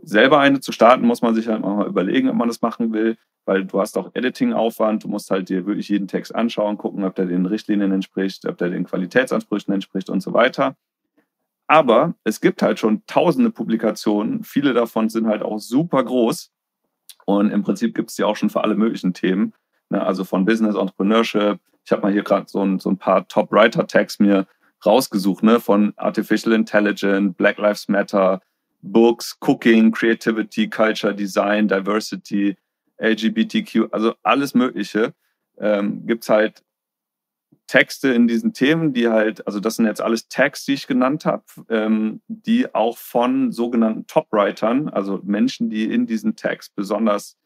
Selber 0.00 0.38
eine 0.38 0.60
zu 0.60 0.70
starten, 0.70 1.04
muss 1.04 1.22
man 1.22 1.34
sich 1.34 1.48
halt 1.48 1.62
mal 1.62 1.88
überlegen, 1.88 2.28
ob 2.28 2.36
man 2.36 2.46
das 2.46 2.62
machen 2.62 2.92
will, 2.92 3.16
weil 3.46 3.64
du 3.64 3.80
hast 3.80 3.98
auch 3.98 4.12
Editing-Aufwand, 4.14 5.02
du 5.02 5.08
musst 5.08 5.32
halt 5.32 5.48
dir 5.48 5.66
wirklich 5.66 5.88
jeden 5.88 6.06
Text 6.06 6.32
anschauen, 6.32 6.78
gucken, 6.78 7.02
ob 7.02 7.16
der 7.16 7.26
den 7.26 7.46
Richtlinien 7.46 7.90
entspricht, 7.90 8.46
ob 8.46 8.58
der 8.58 8.70
den 8.70 8.84
Qualitätsansprüchen 8.84 9.74
entspricht 9.74 10.08
und 10.08 10.20
so 10.20 10.32
weiter. 10.32 10.76
Aber 11.66 12.14
es 12.22 12.40
gibt 12.40 12.62
halt 12.62 12.78
schon 12.78 13.02
tausende 13.08 13.50
Publikationen, 13.50 14.44
viele 14.44 14.72
davon 14.72 15.08
sind 15.08 15.26
halt 15.26 15.42
auch 15.42 15.58
super 15.58 16.04
groß 16.04 16.52
und 17.24 17.50
im 17.50 17.64
Prinzip 17.64 17.92
gibt 17.92 18.10
es 18.10 18.14
die 18.14 18.22
auch 18.22 18.36
schon 18.36 18.50
für 18.50 18.62
alle 18.62 18.76
möglichen 18.76 19.14
Themen, 19.14 19.52
ne? 19.90 20.00
also 20.00 20.22
von 20.22 20.44
Business, 20.44 20.76
Entrepreneurship. 20.76 21.58
Ich 21.84 21.90
habe 21.90 22.02
mal 22.02 22.12
hier 22.12 22.22
gerade 22.22 22.46
so 22.48 22.78
so 22.78 22.88
ein 22.88 22.98
paar 22.98 23.26
Top-Writer-Tags 23.26 24.20
mir 24.20 24.46
rausgesucht, 24.84 25.42
ne? 25.42 25.60
Von 25.60 25.92
Artificial 25.96 26.52
Intelligence, 26.54 27.34
Black 27.36 27.58
Lives 27.58 27.88
Matter, 27.88 28.40
Books, 28.82 29.38
Cooking, 29.40 29.90
Creativity, 29.90 30.68
Culture, 30.68 31.14
Design, 31.14 31.68
Diversity, 31.68 32.56
LGBTQ, 32.98 33.88
also 33.92 34.14
alles 34.22 34.54
Mögliche. 34.54 35.14
Ähm, 35.58 36.06
Gibt 36.06 36.24
es 36.24 36.28
halt 36.28 36.62
Texte 37.66 38.12
in 38.12 38.28
diesen 38.28 38.52
Themen, 38.52 38.92
die 38.92 39.08
halt, 39.08 39.46
also 39.46 39.60
das 39.60 39.76
sind 39.76 39.86
jetzt 39.86 40.00
alles 40.00 40.28
Tags, 40.28 40.64
die 40.64 40.74
ich 40.74 40.86
genannt 40.86 41.24
habe, 41.24 41.44
ähm, 41.68 42.20
die 42.28 42.72
auch 42.74 42.96
von 42.96 43.50
sogenannten 43.50 44.06
Top-Writern, 44.06 44.88
also 44.88 45.20
Menschen, 45.24 45.68
die 45.68 45.92
in 45.92 46.06
diesen 46.06 46.36
Tags 46.36 46.70
besonders 46.70 47.36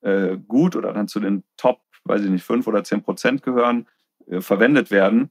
äh, 0.00 0.36
gut 0.36 0.74
oder 0.74 0.92
dann 0.92 1.08
zu 1.08 1.20
den 1.20 1.44
Top, 1.56 1.82
weiß 2.04 2.22
ich 2.22 2.30
nicht, 2.30 2.44
fünf 2.44 2.66
oder 2.66 2.82
zehn 2.84 3.02
Prozent 3.02 3.42
gehören, 3.42 3.86
äh, 4.26 4.40
verwendet 4.40 4.90
werden. 4.90 5.30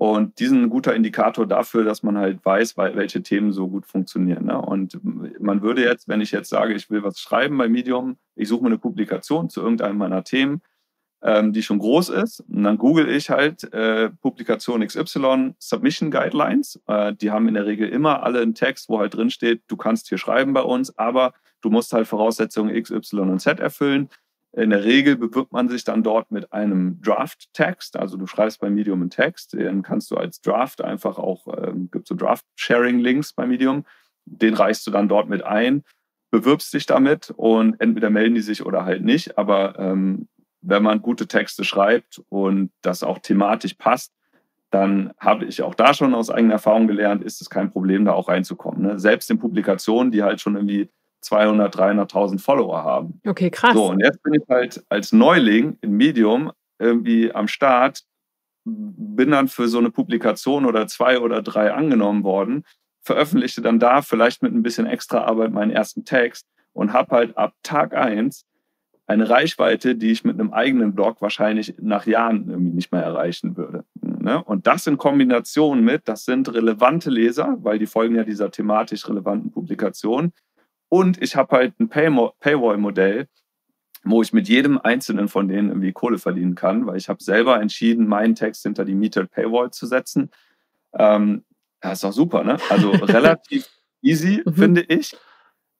Und 0.00 0.38
die 0.38 0.46
sind 0.46 0.62
ein 0.62 0.70
guter 0.70 0.94
Indikator 0.94 1.46
dafür, 1.46 1.84
dass 1.84 2.02
man 2.02 2.16
halt 2.16 2.42
weiß, 2.42 2.78
welche 2.78 3.22
Themen 3.22 3.52
so 3.52 3.68
gut 3.68 3.84
funktionieren. 3.84 4.46
Ne? 4.46 4.58
Und 4.58 4.98
man 5.38 5.60
würde 5.60 5.84
jetzt, 5.84 6.08
wenn 6.08 6.22
ich 6.22 6.30
jetzt 6.30 6.48
sage, 6.48 6.72
ich 6.72 6.88
will 6.88 7.02
was 7.02 7.20
schreiben 7.20 7.58
bei 7.58 7.68
Medium, 7.68 8.16
ich 8.34 8.48
suche 8.48 8.62
mir 8.62 8.68
eine 8.68 8.78
Publikation 8.78 9.50
zu 9.50 9.60
irgendeinem 9.60 9.98
meiner 9.98 10.24
Themen, 10.24 10.62
ähm, 11.22 11.52
die 11.52 11.62
schon 11.62 11.80
groß 11.80 12.08
ist. 12.08 12.40
Und 12.48 12.62
dann 12.62 12.78
google 12.78 13.10
ich 13.10 13.28
halt 13.28 13.70
äh, 13.74 14.08
Publikation 14.08 14.86
XY, 14.86 15.54
Submission 15.58 16.10
Guidelines. 16.10 16.80
Äh, 16.86 17.12
die 17.12 17.30
haben 17.30 17.46
in 17.46 17.52
der 17.52 17.66
Regel 17.66 17.86
immer 17.86 18.22
alle 18.22 18.40
einen 18.40 18.54
Text, 18.54 18.88
wo 18.88 19.00
halt 19.00 19.12
drin 19.12 19.28
steht, 19.28 19.64
du 19.68 19.76
kannst 19.76 20.08
hier 20.08 20.16
schreiben 20.16 20.54
bei 20.54 20.62
uns, 20.62 20.96
aber 20.96 21.34
du 21.60 21.68
musst 21.68 21.92
halt 21.92 22.08
Voraussetzungen 22.08 22.74
X, 22.74 22.90
Y 22.90 23.28
und 23.28 23.40
Z 23.40 23.60
erfüllen. 23.60 24.08
In 24.52 24.70
der 24.70 24.84
Regel 24.84 25.16
bewirbt 25.16 25.52
man 25.52 25.68
sich 25.68 25.84
dann 25.84 26.02
dort 26.02 26.32
mit 26.32 26.52
einem 26.52 27.00
Draft-Text. 27.02 27.96
Also 27.96 28.16
du 28.16 28.26
schreibst 28.26 28.60
bei 28.60 28.68
Medium 28.68 29.00
einen 29.00 29.10
Text, 29.10 29.52
den 29.52 29.82
kannst 29.82 30.10
du 30.10 30.16
als 30.16 30.40
Draft 30.40 30.82
einfach 30.82 31.18
auch, 31.18 31.46
ähm, 31.56 31.88
gibt 31.90 32.08
so 32.08 32.16
Draft-Sharing-Links 32.16 33.32
bei 33.34 33.46
Medium, 33.46 33.84
den 34.24 34.54
reichst 34.54 34.86
du 34.86 34.90
dann 34.90 35.08
dort 35.08 35.28
mit 35.28 35.44
ein, 35.44 35.84
bewirbst 36.32 36.72
dich 36.74 36.86
damit 36.86 37.32
und 37.36 37.80
entweder 37.80 38.10
melden 38.10 38.34
die 38.34 38.40
sich 38.40 38.64
oder 38.66 38.84
halt 38.84 39.04
nicht. 39.04 39.38
Aber 39.38 39.78
ähm, 39.78 40.28
wenn 40.62 40.82
man 40.82 41.00
gute 41.00 41.28
Texte 41.28 41.64
schreibt 41.64 42.20
und 42.28 42.72
das 42.82 43.02
auch 43.02 43.18
thematisch 43.18 43.74
passt, 43.74 44.12
dann 44.70 45.12
habe 45.18 45.46
ich 45.46 45.62
auch 45.62 45.74
da 45.74 45.94
schon 45.94 46.14
aus 46.14 46.30
eigener 46.30 46.54
Erfahrung 46.54 46.86
gelernt, 46.86 47.24
ist 47.24 47.40
es 47.40 47.50
kein 47.50 47.70
Problem, 47.70 48.04
da 48.04 48.12
auch 48.12 48.28
reinzukommen. 48.28 48.82
Ne? 48.82 48.98
Selbst 48.98 49.30
in 49.30 49.38
Publikationen, 49.38 50.12
die 50.12 50.22
halt 50.22 50.40
schon 50.40 50.54
irgendwie 50.54 50.88
200, 51.20 51.74
300.000 51.76 52.40
Follower 52.40 52.82
haben. 52.82 53.20
Okay, 53.26 53.50
krass. 53.50 53.74
So, 53.74 53.90
und 53.90 54.00
jetzt 54.00 54.22
bin 54.22 54.34
ich 54.34 54.42
halt 54.48 54.84
als 54.88 55.12
Neuling 55.12 55.78
im 55.80 55.96
Medium 55.96 56.52
irgendwie 56.78 57.32
am 57.32 57.48
Start, 57.48 58.02
bin 58.64 59.30
dann 59.30 59.48
für 59.48 59.68
so 59.68 59.78
eine 59.78 59.90
Publikation 59.90 60.64
oder 60.64 60.86
zwei 60.86 61.18
oder 61.18 61.42
drei 61.42 61.72
angenommen 61.72 62.24
worden, 62.24 62.64
veröffentlichte 63.02 63.62
dann 63.62 63.78
da 63.78 64.02
vielleicht 64.02 64.42
mit 64.42 64.52
ein 64.52 64.62
bisschen 64.62 64.86
extra 64.86 65.24
Arbeit 65.24 65.52
meinen 65.52 65.70
ersten 65.70 66.04
Text 66.04 66.46
und 66.72 66.92
habe 66.92 67.16
halt 67.16 67.36
ab 67.36 67.54
Tag 67.62 67.94
eins 67.94 68.46
eine 69.06 69.28
Reichweite, 69.28 69.96
die 69.96 70.12
ich 70.12 70.24
mit 70.24 70.38
einem 70.38 70.52
eigenen 70.52 70.94
Blog 70.94 71.20
wahrscheinlich 71.20 71.74
nach 71.80 72.06
Jahren 72.06 72.48
irgendwie 72.48 72.74
nicht 72.74 72.92
mehr 72.92 73.02
erreichen 73.02 73.56
würde. 73.56 73.84
Ne? 74.00 74.42
Und 74.44 74.68
das 74.68 74.86
in 74.86 74.98
Kombination 74.98 75.82
mit, 75.82 76.06
das 76.06 76.24
sind 76.24 76.52
relevante 76.54 77.10
Leser, 77.10 77.56
weil 77.60 77.80
die 77.80 77.86
folgen 77.86 78.14
ja 78.14 78.22
dieser 78.22 78.52
thematisch 78.52 79.08
relevanten 79.08 79.50
Publikation, 79.50 80.32
und 80.90 81.22
ich 81.22 81.36
habe 81.36 81.56
halt 81.56 81.78
ein 81.80 81.88
Paywall-Modell, 81.88 83.28
wo 84.02 84.22
ich 84.22 84.32
mit 84.32 84.48
jedem 84.48 84.78
einzelnen 84.78 85.28
von 85.28 85.46
denen 85.46 85.68
irgendwie 85.68 85.92
Kohle 85.92 86.18
verdienen 86.18 86.56
kann, 86.56 86.86
weil 86.86 86.96
ich 86.96 87.08
habe 87.08 87.22
selber 87.22 87.60
entschieden, 87.60 88.08
meinen 88.08 88.34
Text 88.34 88.64
hinter 88.64 88.84
die 88.84 88.94
Metered 88.94 89.30
Paywall 89.30 89.70
zu 89.70 89.86
setzen. 89.86 90.30
Ähm, 90.92 91.44
das 91.80 91.94
ist 91.94 92.04
doch 92.04 92.12
super, 92.12 92.42
ne? 92.42 92.58
Also 92.70 92.90
relativ 93.02 93.68
easy, 94.02 94.42
mhm. 94.44 94.54
finde 94.54 94.80
ich. 94.82 95.16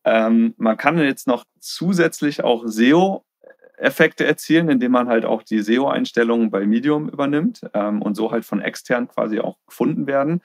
Ähm, 0.04 0.54
man 0.58 0.76
kann 0.76 0.96
jetzt 0.98 1.26
noch 1.26 1.44
zusätzlich 1.58 2.44
auch 2.44 2.66
SEO-Effekte 2.66 4.24
erzielen, 4.24 4.68
indem 4.68 4.92
man 4.92 5.08
halt 5.08 5.24
auch 5.24 5.42
die 5.42 5.60
SEO-Einstellungen 5.60 6.50
bei 6.50 6.66
Medium 6.66 7.08
übernimmt 7.08 7.62
ähm, 7.74 8.00
und 8.00 8.14
so 8.14 8.30
halt 8.30 8.44
von 8.44 8.60
extern 8.60 9.08
quasi 9.08 9.40
auch 9.40 9.58
gefunden 9.66 10.06
werden. 10.06 10.40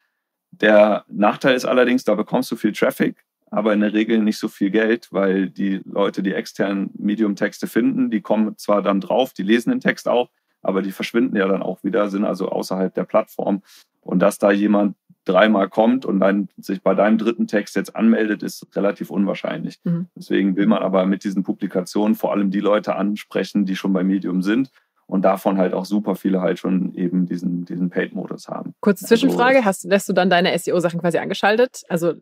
Der 0.49 1.05
Nachteil 1.07 1.55
ist 1.55 1.65
allerdings, 1.65 2.03
da 2.03 2.15
bekommst 2.15 2.49
du 2.51 2.55
viel 2.55 2.71
Traffic, 2.71 3.24
aber 3.51 3.73
in 3.73 3.81
der 3.81 3.93
Regel 3.93 4.19
nicht 4.19 4.37
so 4.37 4.47
viel 4.47 4.69
Geld, 4.69 5.09
weil 5.11 5.49
die 5.49 5.81
Leute, 5.85 6.23
die 6.23 6.33
externen 6.33 6.89
Medium-Texte 6.97 7.67
finden, 7.67 8.09
die 8.09 8.21
kommen 8.21 8.57
zwar 8.57 8.81
dann 8.81 9.01
drauf, 9.01 9.33
die 9.33 9.43
lesen 9.43 9.69
den 9.69 9.79
Text 9.79 10.07
auch, 10.07 10.29
aber 10.61 10.81
die 10.81 10.91
verschwinden 10.91 11.35
ja 11.35 11.47
dann 11.47 11.61
auch 11.61 11.83
wieder, 11.83 12.09
sind 12.09 12.25
also 12.25 12.49
außerhalb 12.49 12.93
der 12.93 13.03
Plattform. 13.03 13.61
Und 14.01 14.19
dass 14.19 14.37
da 14.37 14.51
jemand 14.51 14.95
dreimal 15.25 15.69
kommt 15.69 16.05
und 16.05 16.19
dann 16.19 16.49
sich 16.57 16.81
bei 16.81 16.93
deinem 16.93 17.17
dritten 17.17 17.47
Text 17.47 17.75
jetzt 17.75 17.95
anmeldet, 17.95 18.43
ist 18.43 18.67
relativ 18.75 19.09
unwahrscheinlich. 19.09 19.79
Mhm. 19.83 20.07
Deswegen 20.15 20.55
will 20.55 20.67
man 20.67 20.83
aber 20.83 21.05
mit 21.05 21.23
diesen 21.23 21.43
Publikationen 21.43 22.15
vor 22.15 22.31
allem 22.31 22.51
die 22.51 22.59
Leute 22.59 22.95
ansprechen, 22.95 23.65
die 23.65 23.75
schon 23.75 23.93
bei 23.93 24.03
Medium 24.03 24.41
sind 24.41 24.69
und 25.07 25.23
davon 25.23 25.57
halt 25.57 25.73
auch 25.73 25.85
super 25.85 26.15
viele 26.15 26.41
halt 26.41 26.59
schon 26.59 26.93
eben 26.93 27.25
diesen, 27.25 27.65
diesen 27.65 27.89
Paid-Modus 27.89 28.47
haben. 28.47 28.73
Kurze 28.81 29.05
Zwischenfrage, 29.05 29.57
also, 29.57 29.65
hast, 29.65 29.83
lässt 29.85 30.09
du 30.09 30.13
dann 30.13 30.29
deine 30.29 30.57
SEO-Sachen 30.57 30.99
quasi 30.99 31.17
angeschaltet? 31.17 31.83
Also 31.89 32.13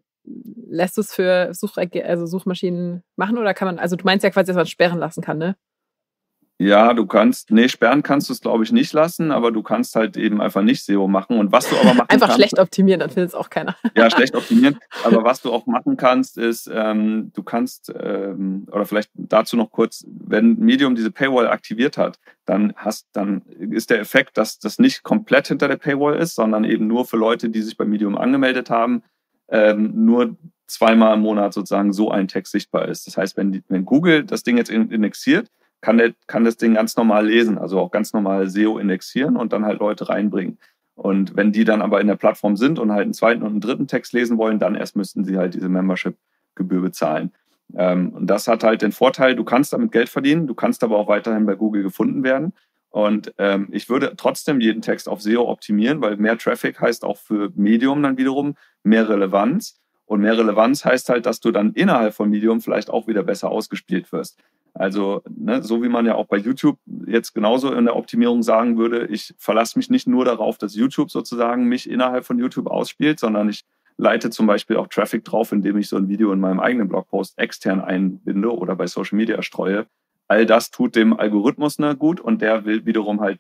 lässt 0.74 0.98
du 0.98 1.02
es 1.02 1.14
für 1.14 1.54
Such 1.54 1.78
also 1.78 2.26
Suchmaschinen 2.26 3.04
machen 3.16 3.38
oder 3.38 3.54
kann 3.54 3.68
man, 3.68 3.80
also 3.80 3.96
du 3.96 4.04
meinst 4.06 4.24
ja 4.24 4.32
quasi, 4.32 4.48
dass 4.48 4.56
man 4.56 4.66
sperren 4.66 5.00
lassen 5.00 5.22
kann, 5.22 5.38
ne? 5.38 5.56
Ja, 6.60 6.94
du 6.94 7.08
kannst, 7.08 7.52
nee, 7.52 7.68
sperren 7.68 8.04
kannst 8.04 8.30
du 8.30 8.34
es, 8.34 8.40
glaube 8.40 8.64
ich, 8.64 8.72
nicht 8.72 8.94
lassen, 8.94 9.32
aber 9.32 9.52
du 9.52 9.64
kannst 9.64 9.96
halt 9.96 10.16
eben 10.16 10.40
einfach 10.40 10.62
nicht 10.62 10.86
SEO 10.86 11.08
machen. 11.08 11.38
Und 11.40 11.52
was 11.52 11.68
du 11.68 11.76
aber 11.76 11.94
machen 11.96 12.10
Einfach 12.10 12.28
kannst, 12.28 12.36
schlecht 12.36 12.60
optimieren, 12.60 13.00
dann 13.00 13.10
findet 13.10 13.30
es 13.30 13.36
auch 13.36 13.50
keiner. 13.50 13.76
ja, 13.98 14.10
schlecht 14.10 14.36
optimieren. 14.36 14.78
Aber 15.04 15.24
was 15.24 15.42
du 15.42 15.52
auch 15.52 15.66
machen 15.66 15.98
kannst, 15.98 16.38
ist, 16.38 16.70
ähm, 16.72 17.32
du 17.34 17.44
kannst, 17.44 17.92
ähm, 18.00 18.68
oder 18.72 18.86
vielleicht 18.86 19.10
dazu 19.16 19.58
noch 19.58 19.72
kurz, 19.72 20.06
wenn 20.08 20.58
Medium 20.60 20.96
diese 20.96 21.12
Paywall 21.12 21.48
aktiviert 21.48 21.98
hat, 21.98 22.20
dann 22.46 22.74
hast, 22.78 23.08
dann 23.14 23.42
ist 23.48 23.90
der 23.90 24.00
Effekt, 24.00 24.38
dass 24.38 24.60
das 24.60 24.80
nicht 24.80 25.04
komplett 25.04 25.48
hinter 25.48 25.68
der 25.68 25.78
Paywall 25.78 26.16
ist, 26.16 26.36
sondern 26.36 26.64
eben 26.64 26.88
nur 26.88 27.06
für 27.06 27.18
Leute, 27.18 27.50
die 27.50 27.64
sich 27.64 27.76
bei 27.76 27.86
Medium 27.86 28.16
angemeldet 28.16 28.70
haben, 28.70 29.04
ähm, 29.50 30.06
nur 30.06 30.38
zweimal 30.74 31.16
im 31.16 31.22
Monat 31.22 31.54
sozusagen 31.54 31.94
so 31.94 32.12
ein 32.12 32.28
Text 32.28 32.52
sichtbar 32.52 32.88
ist. 32.88 33.08
Das 33.08 33.18
heißt, 33.18 33.38
wenn, 33.38 33.64
wenn 33.70 33.86
Google 33.86 34.24
das 34.24 34.44
Ding 34.44 34.58
jetzt 34.58 34.70
indexiert, 34.70 35.50
kann, 35.82 35.98
der, 35.98 36.14
kann 36.28 36.44
das 36.44 36.58
Ding 36.58 36.74
ganz 36.74 36.96
normal 36.96 37.28
lesen, 37.28 37.58
also 37.58 37.80
auch 37.80 37.92
ganz 37.92 38.14
normal 38.14 38.50
SEO 38.50 38.78
indexieren 38.80 39.36
und 39.36 39.54
dann 39.54 39.66
halt 39.66 39.80
Leute 39.80 40.10
reinbringen. 40.10 40.58
Und 40.96 41.36
wenn 41.36 41.52
die 41.52 41.66
dann 41.66 41.82
aber 41.82 42.02
in 42.02 42.08
der 42.08 42.16
Plattform 42.16 42.56
sind 42.56 42.80
und 42.80 42.92
halt 42.92 43.04
einen 43.04 43.14
zweiten 43.14 43.42
und 43.44 43.52
einen 43.52 43.62
dritten 43.62 43.88
Text 43.88 44.14
lesen 44.14 44.38
wollen, 44.38 44.60
dann 44.60 44.76
erst 44.76 44.96
müssten 44.96 45.26
sie 45.26 45.38
halt 45.38 45.54
diese 45.54 45.70
Membership-Gebühr 45.70 46.82
bezahlen. 46.82 47.32
Ähm, 47.76 48.10
und 48.10 48.28
das 48.28 48.48
hat 48.48 48.64
halt 48.64 48.82
den 48.82 48.92
Vorteil, 48.92 49.36
du 49.36 49.44
kannst 49.44 49.74
damit 49.74 49.92
Geld 49.92 50.10
verdienen, 50.10 50.48
du 50.48 50.54
kannst 50.54 50.84
aber 50.84 50.98
auch 50.98 51.08
weiterhin 51.08 51.46
bei 51.46 51.56
Google 51.56 51.84
gefunden 51.84 52.24
werden. 52.24 52.54
Und 52.90 53.34
ähm, 53.40 53.70
ich 53.72 53.90
würde 53.90 54.14
trotzdem 54.16 54.62
jeden 54.62 54.84
Text 54.84 55.10
auf 55.10 55.22
SEO 55.22 55.50
optimieren, 55.50 56.00
weil 56.02 56.16
mehr 56.18 56.38
Traffic 56.38 56.80
heißt 56.80 57.04
auch 57.04 57.18
für 57.18 57.52
Medium 57.56 58.04
dann 58.04 58.18
wiederum 58.18 58.56
mehr 58.84 59.10
Relevanz. 59.10 59.82
Und 60.06 60.22
mehr 60.22 60.38
Relevanz 60.38 60.86
heißt 60.86 61.10
halt, 61.10 61.26
dass 61.26 61.40
du 61.40 61.52
dann 61.52 61.74
innerhalb 61.74 62.14
von 62.14 62.30
Medium 62.30 62.62
vielleicht 62.62 62.90
auch 62.90 63.08
wieder 63.08 63.24
besser 63.24 63.50
ausgespielt 63.50 64.12
wirst. 64.12 64.38
Also, 64.74 65.22
ne, 65.30 65.62
so 65.62 65.84
wie 65.84 65.90
man 65.90 66.06
ja 66.06 66.16
auch 66.16 66.26
bei 66.26 66.38
YouTube 66.38 66.80
jetzt 67.06 67.34
genauso 67.34 67.72
in 67.72 67.86
der 67.86 67.96
Optimierung 67.96 68.42
sagen 68.42 68.78
würde, 68.78 69.06
ich 69.06 69.34
verlasse 69.38 69.78
mich 69.78 69.90
nicht 69.90 70.08
nur 70.08 70.26
darauf, 70.26 70.58
dass 70.58 70.76
YouTube 70.76 71.12
sozusagen 71.12 71.66
mich 71.66 71.90
innerhalb 71.90 72.26
von 72.26 72.40
YouTube 72.40 72.68
ausspielt, 72.68 73.20
sondern 73.20 73.50
ich 73.50 73.64
leite 73.98 74.32
zum 74.32 74.48
Beispiel 74.48 74.78
auch 74.78 74.88
Traffic 74.88 75.24
drauf, 75.24 75.52
indem 75.52 75.78
ich 75.78 75.90
so 75.90 75.98
ein 75.98 76.10
Video 76.10 76.32
in 76.34 76.40
meinem 76.40 76.60
eigenen 76.60 76.88
Blogpost 76.88 77.38
extern 77.38 77.82
einbinde 77.82 78.52
oder 78.52 78.76
bei 78.76 78.88
Social 78.88 79.16
Media 79.16 79.42
streue. 79.44 79.86
All 80.28 80.48
das 80.48 80.72
tut 80.72 80.96
dem 80.96 81.14
Algorithmus 81.14 81.78
ne, 81.78 81.96
gut 81.96 82.20
und 82.20 82.42
der 82.42 82.66
will 82.66 82.86
wiederum 82.88 83.22
halt 83.22 83.40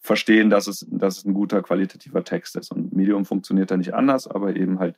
verstehen, 0.00 0.50
dass 0.50 0.66
es, 0.66 0.84
dass 0.90 1.18
es 1.18 1.24
ein 1.24 1.34
guter 1.34 1.62
qualitativer 1.62 2.24
Text 2.24 2.56
ist. 2.56 2.72
Und 2.72 2.92
Medium 2.92 3.24
funktioniert 3.24 3.70
da 3.70 3.76
nicht 3.76 3.94
anders, 3.94 4.26
aber 4.26 4.56
eben 4.56 4.80
halt 4.80 4.96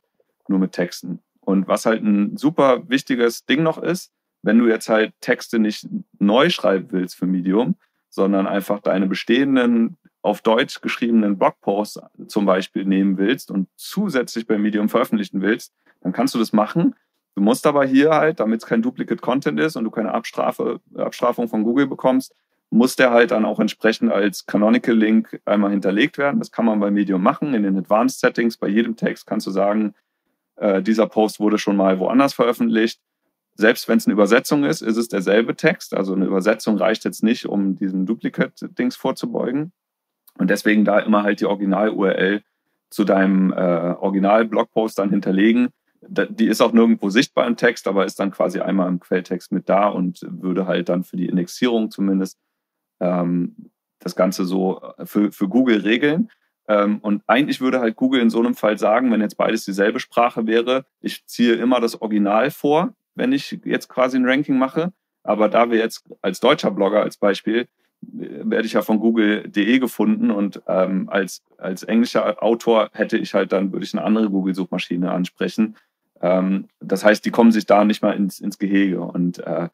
nur 0.49 0.59
mit 0.59 0.71
Texten. 0.71 1.19
Und 1.41 1.67
was 1.67 1.85
halt 1.85 2.03
ein 2.03 2.37
super 2.37 2.89
wichtiges 2.89 3.45
Ding 3.45 3.63
noch 3.63 3.77
ist, 3.77 4.11
wenn 4.41 4.59
du 4.59 4.67
jetzt 4.67 4.89
halt 4.89 5.13
Texte 5.21 5.59
nicht 5.59 5.87
neu 6.19 6.49
schreiben 6.49 6.87
willst 6.91 7.15
für 7.15 7.25
Medium, 7.25 7.75
sondern 8.09 8.47
einfach 8.47 8.79
deine 8.79 9.07
bestehenden 9.07 9.97
auf 10.21 10.41
Deutsch 10.41 10.81
geschriebenen 10.81 11.37
Blogposts 11.37 11.99
zum 12.27 12.45
Beispiel 12.45 12.85
nehmen 12.85 13.17
willst 13.17 13.51
und 13.51 13.67
zusätzlich 13.75 14.47
bei 14.47 14.57
Medium 14.57 14.89
veröffentlichen 14.89 15.41
willst, 15.41 15.73
dann 16.01 16.13
kannst 16.13 16.33
du 16.33 16.39
das 16.39 16.51
machen. 16.51 16.95
Du 17.35 17.41
musst 17.41 17.67
aber 17.67 17.85
hier 17.85 18.11
halt, 18.11 18.39
damit 18.39 18.61
es 18.63 18.67
kein 18.67 18.81
Duplicate 18.81 19.21
Content 19.21 19.59
ist 19.59 19.75
und 19.75 19.83
du 19.83 19.91
keine 19.91 20.13
Abstrafe, 20.13 20.79
Abstrafung 20.95 21.47
von 21.47 21.63
Google 21.63 21.85
bekommst, 21.85 22.33
muss 22.71 22.95
der 22.95 23.11
halt 23.11 23.31
dann 23.31 23.45
auch 23.45 23.59
entsprechend 23.59 24.11
als 24.11 24.45
Canonical 24.45 24.95
Link 24.95 25.39
einmal 25.45 25.71
hinterlegt 25.71 26.17
werden. 26.17 26.39
Das 26.39 26.51
kann 26.51 26.65
man 26.65 26.79
bei 26.79 26.89
Medium 26.89 27.21
machen. 27.21 27.53
In 27.53 27.63
den 27.63 27.77
Advanced 27.77 28.19
Settings 28.19 28.57
bei 28.57 28.67
jedem 28.67 28.95
Text 28.95 29.27
kannst 29.27 29.45
du 29.45 29.51
sagen, 29.51 29.93
äh, 30.57 30.81
dieser 30.81 31.07
Post 31.07 31.39
wurde 31.39 31.57
schon 31.57 31.75
mal 31.75 31.99
woanders 31.99 32.33
veröffentlicht 32.33 32.99
selbst 33.55 33.87
wenn 33.87 33.97
es 33.97 34.05
eine 34.05 34.13
Übersetzung 34.13 34.65
ist, 34.65 34.81
ist 34.81 34.97
es 34.97 35.07
derselbe 35.07 35.55
Text. 35.55 35.95
Also 35.95 36.13
eine 36.13 36.25
Übersetzung 36.25 36.77
reicht 36.77 37.05
jetzt 37.05 37.23
nicht, 37.23 37.45
um 37.45 37.75
diesen 37.75 38.05
Duplicate-Dings 38.05 38.97
vorzubeugen. 38.97 39.71
Und 40.37 40.49
deswegen 40.49 40.83
da 40.83 40.99
immer 40.99 41.23
halt 41.23 41.39
die 41.39 41.45
Original-URL 41.45 42.43
zu 42.89 43.05
deinem 43.05 43.53
äh, 43.53 43.55
Original-Blogpost 43.55 44.99
dann 44.99 45.09
hinterlegen. 45.09 45.69
Die 46.01 46.47
ist 46.47 46.61
auch 46.61 46.73
nirgendwo 46.73 47.09
sichtbar 47.09 47.47
im 47.47 47.55
Text, 47.55 47.87
aber 47.87 48.05
ist 48.05 48.19
dann 48.19 48.31
quasi 48.31 48.59
einmal 48.59 48.89
im 48.89 48.99
Quelltext 48.99 49.51
mit 49.53 49.69
da 49.69 49.87
und 49.87 50.19
würde 50.29 50.67
halt 50.67 50.89
dann 50.89 51.03
für 51.03 51.17
die 51.17 51.27
Indexierung 51.27 51.89
zumindest 51.89 52.37
ähm, 52.99 53.71
das 53.99 54.15
Ganze 54.15 54.45
so 54.45 54.81
äh, 54.97 55.05
für, 55.05 55.31
für 55.31 55.47
Google 55.47 55.79
regeln. 55.79 56.29
Ähm, 56.67 56.99
und 56.99 57.23
eigentlich 57.27 57.61
würde 57.61 57.79
halt 57.79 57.95
Google 57.95 58.21
in 58.21 58.29
so 58.29 58.39
einem 58.39 58.55
Fall 58.55 58.77
sagen, 58.77 59.11
wenn 59.11 59.21
jetzt 59.21 59.37
beides 59.37 59.65
dieselbe 59.65 59.99
Sprache 59.99 60.47
wäre, 60.47 60.85
ich 61.01 61.25
ziehe 61.25 61.53
immer 61.53 61.79
das 61.79 62.01
Original 62.01 62.51
vor 62.51 62.93
wenn 63.15 63.31
ich 63.31 63.59
jetzt 63.63 63.87
quasi 63.87 64.17
ein 64.17 64.25
Ranking 64.25 64.57
mache. 64.57 64.93
Aber 65.23 65.49
da 65.49 65.71
wir 65.71 65.79
jetzt 65.79 66.05
als 66.21 66.39
deutscher 66.39 66.69
Blogger 66.69 67.01
als 67.01 67.17
Beispiel, 67.17 67.61
äh, 67.61 67.67
werde 68.43 68.67
ich 68.67 68.73
ja 68.73 68.83
von 68.83 68.99
Google.de 68.99 69.79
gefunden 69.79 70.29
und 70.29 70.61
ähm, 70.67 71.09
als, 71.09 71.41
als 71.57 71.83
englischer 71.83 72.43
Autor 72.43 72.89
hätte 72.93 73.17
ich 73.17 73.33
halt 73.33 73.51
dann, 73.51 73.71
würde 73.71 73.85
ich 73.85 73.93
eine 73.93 74.03
andere 74.03 74.29
Google-Suchmaschine 74.29 75.11
ansprechen. 75.11 75.77
Ähm, 76.21 76.67
das 76.79 77.03
heißt, 77.03 77.25
die 77.25 77.31
kommen 77.31 77.51
sich 77.51 77.65
da 77.65 77.83
nicht 77.83 78.03
mal 78.03 78.15
ins, 78.15 78.39
ins 78.39 78.59
Gehege. 78.59 79.01
Und 79.01 79.39
äh, 79.39 79.69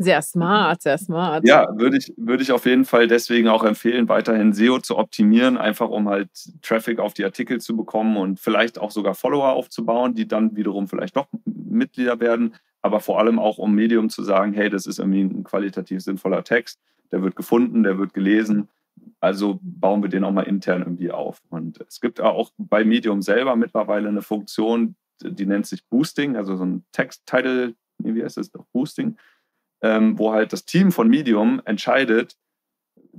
sehr 0.00 0.22
smart, 0.22 0.80
sehr 0.80 0.96
smart. 0.96 1.46
Ja, 1.46 1.68
würde 1.76 1.98
ich, 1.98 2.14
würde 2.16 2.42
ich 2.42 2.52
auf 2.52 2.64
jeden 2.64 2.86
Fall 2.86 3.06
deswegen 3.06 3.48
auch 3.48 3.62
empfehlen, 3.64 4.08
weiterhin 4.08 4.54
SEO 4.54 4.78
zu 4.78 4.96
optimieren, 4.96 5.58
einfach 5.58 5.90
um 5.90 6.08
halt 6.08 6.30
Traffic 6.62 6.98
auf 6.98 7.12
die 7.12 7.24
Artikel 7.24 7.60
zu 7.60 7.76
bekommen 7.76 8.16
und 8.16 8.40
vielleicht 8.40 8.78
auch 8.78 8.90
sogar 8.90 9.14
Follower 9.14 9.52
aufzubauen, 9.52 10.14
die 10.14 10.26
dann 10.26 10.56
wiederum 10.56 10.88
vielleicht 10.88 11.16
doch 11.16 11.26
Mitglieder 11.44 12.18
werden, 12.18 12.54
aber 12.80 13.00
vor 13.00 13.18
allem 13.18 13.38
auch 13.38 13.58
um 13.58 13.74
Medium 13.74 14.08
zu 14.08 14.22
sagen, 14.24 14.54
hey, 14.54 14.70
das 14.70 14.86
ist 14.86 14.98
irgendwie 14.98 15.20
ein 15.20 15.44
qualitativ 15.44 16.00
sinnvoller 16.00 16.44
Text, 16.44 16.80
der 17.12 17.22
wird 17.22 17.36
gefunden, 17.36 17.82
der 17.82 17.98
wird 17.98 18.14
gelesen. 18.14 18.68
Also 19.20 19.58
bauen 19.60 20.02
wir 20.02 20.08
den 20.08 20.24
auch 20.24 20.32
mal 20.32 20.42
intern 20.42 20.80
irgendwie 20.80 21.10
auf. 21.10 21.42
Und 21.50 21.78
es 21.86 22.00
gibt 22.00 22.22
auch 22.22 22.52
bei 22.56 22.86
Medium 22.86 23.20
selber 23.20 23.54
mittlerweile 23.54 24.08
eine 24.08 24.22
Funktion, 24.22 24.94
die 25.22 25.44
nennt 25.44 25.66
sich 25.66 25.84
Boosting, 25.88 26.36
also 26.36 26.56
so 26.56 26.64
ein 26.64 26.84
Text-Title, 26.92 27.74
wie 27.98 28.24
heißt 28.24 28.38
das 28.38 28.50
doch, 28.50 28.64
Boosting 28.72 29.18
ähm, 29.82 30.18
wo 30.18 30.32
halt 30.32 30.52
das 30.52 30.64
Team 30.64 30.92
von 30.92 31.08
Medium 31.08 31.60
entscheidet, 31.64 32.36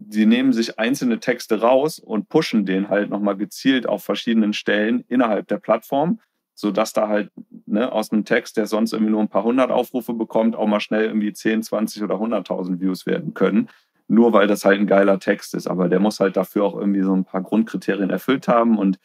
sie 0.09 0.25
nehmen 0.25 0.53
sich 0.53 0.79
einzelne 0.79 1.19
Texte 1.19 1.61
raus 1.61 1.99
und 1.99 2.29
pushen 2.29 2.65
den 2.65 2.89
halt 2.89 3.09
nochmal 3.09 3.37
gezielt 3.37 3.87
auf 3.87 4.03
verschiedenen 4.03 4.53
Stellen 4.53 5.03
innerhalb 5.07 5.47
der 5.47 5.57
Plattform, 5.57 6.19
sodass 6.53 6.93
da 6.93 7.07
halt 7.07 7.31
ne, 7.65 7.91
aus 7.91 8.11
einem 8.11 8.25
Text, 8.25 8.57
der 8.57 8.67
sonst 8.67 8.93
irgendwie 8.93 9.11
nur 9.11 9.21
ein 9.21 9.29
paar 9.29 9.43
hundert 9.43 9.71
Aufrufe 9.71 10.13
bekommt, 10.13 10.55
auch 10.55 10.67
mal 10.67 10.79
schnell 10.79 11.05
irgendwie 11.05 11.33
10, 11.33 11.63
20 11.63 12.03
oder 12.03 12.15
100.000 12.15 12.79
Views 12.79 13.05
werden 13.05 13.33
können. 13.33 13.69
Nur 14.07 14.33
weil 14.33 14.47
das 14.47 14.65
halt 14.65 14.79
ein 14.79 14.87
geiler 14.87 15.19
Text 15.19 15.53
ist. 15.53 15.67
Aber 15.67 15.87
der 15.87 15.99
muss 15.99 16.19
halt 16.19 16.35
dafür 16.35 16.65
auch 16.65 16.75
irgendwie 16.77 17.01
so 17.01 17.15
ein 17.15 17.23
paar 17.23 17.41
Grundkriterien 17.41 18.09
erfüllt 18.09 18.47
haben 18.47 18.77
und 18.77 18.99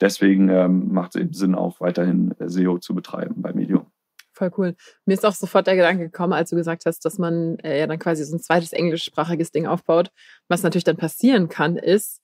deswegen 0.00 0.48
ähm, 0.48 0.92
macht 0.92 1.14
es 1.14 1.22
eben 1.22 1.32
Sinn, 1.32 1.54
auch 1.54 1.80
weiterhin 1.80 2.34
SEO 2.38 2.78
zu 2.78 2.94
betreiben 2.94 3.40
bei 3.40 3.52
Medium 3.52 3.91
voll 4.32 4.50
cool. 4.58 4.74
Mir 5.06 5.14
ist 5.14 5.24
auch 5.24 5.34
sofort 5.34 5.66
der 5.66 5.76
Gedanke 5.76 6.04
gekommen, 6.04 6.32
als 6.32 6.50
du 6.50 6.56
gesagt 6.56 6.86
hast, 6.86 7.04
dass 7.04 7.18
man 7.18 7.58
äh, 7.60 7.78
ja 7.80 7.86
dann 7.86 7.98
quasi 7.98 8.24
so 8.24 8.36
ein 8.36 8.40
zweites 8.40 8.72
englischsprachiges 8.72 9.50
Ding 9.52 9.66
aufbaut. 9.66 10.10
Was 10.48 10.62
natürlich 10.62 10.84
dann 10.84 10.96
passieren 10.96 11.48
kann, 11.48 11.76
ist, 11.76 12.22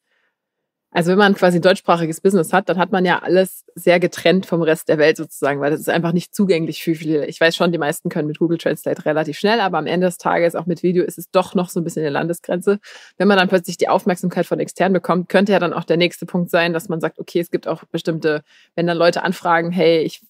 also 0.91 1.11
wenn 1.11 1.19
man 1.19 1.35
quasi 1.35 1.59
ein 1.59 1.63
deutschsprachiges 1.63 2.23
Business 2.23 2.55
hat, 2.55 2.71
dann 2.71 2.79
hat 2.79 2.93
man 2.93 3.05
ja 3.05 3.19
alles 3.19 3.65
sehr 3.75 4.01
getrennt 4.01 4.47
vom 4.47 4.63
Rest 4.63 4.89
der 4.89 4.97
Welt 4.97 5.19
sozusagen, 5.19 5.61
weil 5.61 5.71
das 5.71 5.81
ist 5.81 5.91
einfach 5.91 6.13
nicht 6.13 6.35
zugänglich 6.35 6.83
für 6.83 6.95
viele. 6.95 7.27
Ich 7.27 7.39
weiß 7.39 7.55
schon, 7.55 7.73
die 7.73 7.79
meisten 7.79 8.09
können 8.09 8.27
mit 8.27 8.39
Google 8.39 8.57
Translate 8.57 9.05
relativ 9.05 9.39
schnell, 9.39 9.61
aber 9.61 9.77
am 9.77 9.87
Ende 9.87 10.07
des 10.07 10.17
Tages, 10.17 10.55
auch 10.55 10.65
mit 10.65 10.83
Video, 10.83 11.05
ist 11.05 11.19
es 11.19 11.31
doch 11.31 11.55
noch 11.55 11.69
so 11.69 11.79
ein 11.79 11.85
bisschen 11.85 12.03
eine 12.03 12.11
Landesgrenze. 12.11 12.81
Wenn 13.19 13.29
man 13.29 13.37
dann 13.37 13.49
plötzlich 13.49 13.77
die 13.77 13.89
Aufmerksamkeit 13.89 14.47
von 14.47 14.61
extern 14.61 14.95
bekommt, 14.95 15.29
könnte 15.29 15.53
ja 15.53 15.59
dann 15.59 15.75
auch 15.75 15.85
der 15.85 15.99
nächste 15.99 16.25
Punkt 16.25 16.51
sein, 16.51 16.73
dass 16.73 16.89
man 16.89 17.01
sagt, 17.01 17.19
okay, 17.19 17.41
es 17.41 17.51
gibt 17.51 17.69
auch 17.69 17.85
bestimmte, 17.93 18.43
wenn 18.75 18.87
dann 18.87 18.97
Leute 18.97 19.23
anfragen, 19.23 19.71
hey, 19.71 20.01
ich 20.01 20.23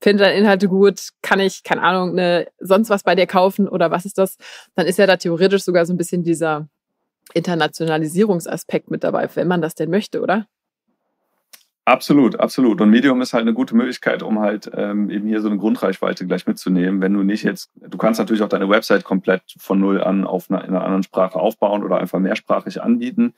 finde 0.00 0.24
deine 0.24 0.36
Inhalte 0.36 0.68
gut, 0.68 1.10
kann 1.22 1.40
ich, 1.40 1.62
keine 1.62 1.82
Ahnung, 1.82 2.14
ne, 2.14 2.46
sonst 2.58 2.90
was 2.90 3.02
bei 3.02 3.14
dir 3.14 3.26
kaufen 3.26 3.68
oder 3.68 3.90
was 3.90 4.04
ist 4.04 4.18
das? 4.18 4.36
Dann 4.74 4.86
ist 4.86 4.98
ja 4.98 5.06
da 5.06 5.16
theoretisch 5.16 5.62
sogar 5.62 5.86
so 5.86 5.92
ein 5.92 5.96
bisschen 5.96 6.22
dieser 6.22 6.68
Internationalisierungsaspekt 7.32 8.90
mit 8.90 9.02
dabei, 9.04 9.28
wenn 9.34 9.48
man 9.48 9.62
das 9.62 9.74
denn 9.74 9.90
möchte, 9.90 10.20
oder? 10.20 10.46
Absolut, 11.86 12.40
absolut. 12.40 12.80
Und 12.80 12.88
Medium 12.88 13.20
ist 13.20 13.34
halt 13.34 13.42
eine 13.42 13.52
gute 13.52 13.76
Möglichkeit, 13.76 14.22
um 14.22 14.40
halt 14.40 14.70
ähm, 14.74 15.10
eben 15.10 15.28
hier 15.28 15.42
so 15.42 15.48
eine 15.48 15.58
Grundreichweite 15.58 16.26
gleich 16.26 16.46
mitzunehmen. 16.46 17.02
Wenn 17.02 17.12
du 17.12 17.22
nicht 17.22 17.42
jetzt, 17.42 17.70
du 17.74 17.98
kannst 17.98 18.18
natürlich 18.18 18.42
auch 18.42 18.48
deine 18.48 18.70
Website 18.70 19.04
komplett 19.04 19.42
von 19.58 19.80
null 19.80 20.02
an 20.02 20.24
auf 20.24 20.50
einer, 20.50 20.64
in 20.64 20.70
einer 20.70 20.82
anderen 20.82 21.02
Sprache 21.02 21.38
aufbauen 21.38 21.84
oder 21.84 21.98
einfach 21.98 22.18
mehrsprachig 22.18 22.82
anbieten. 22.82 23.34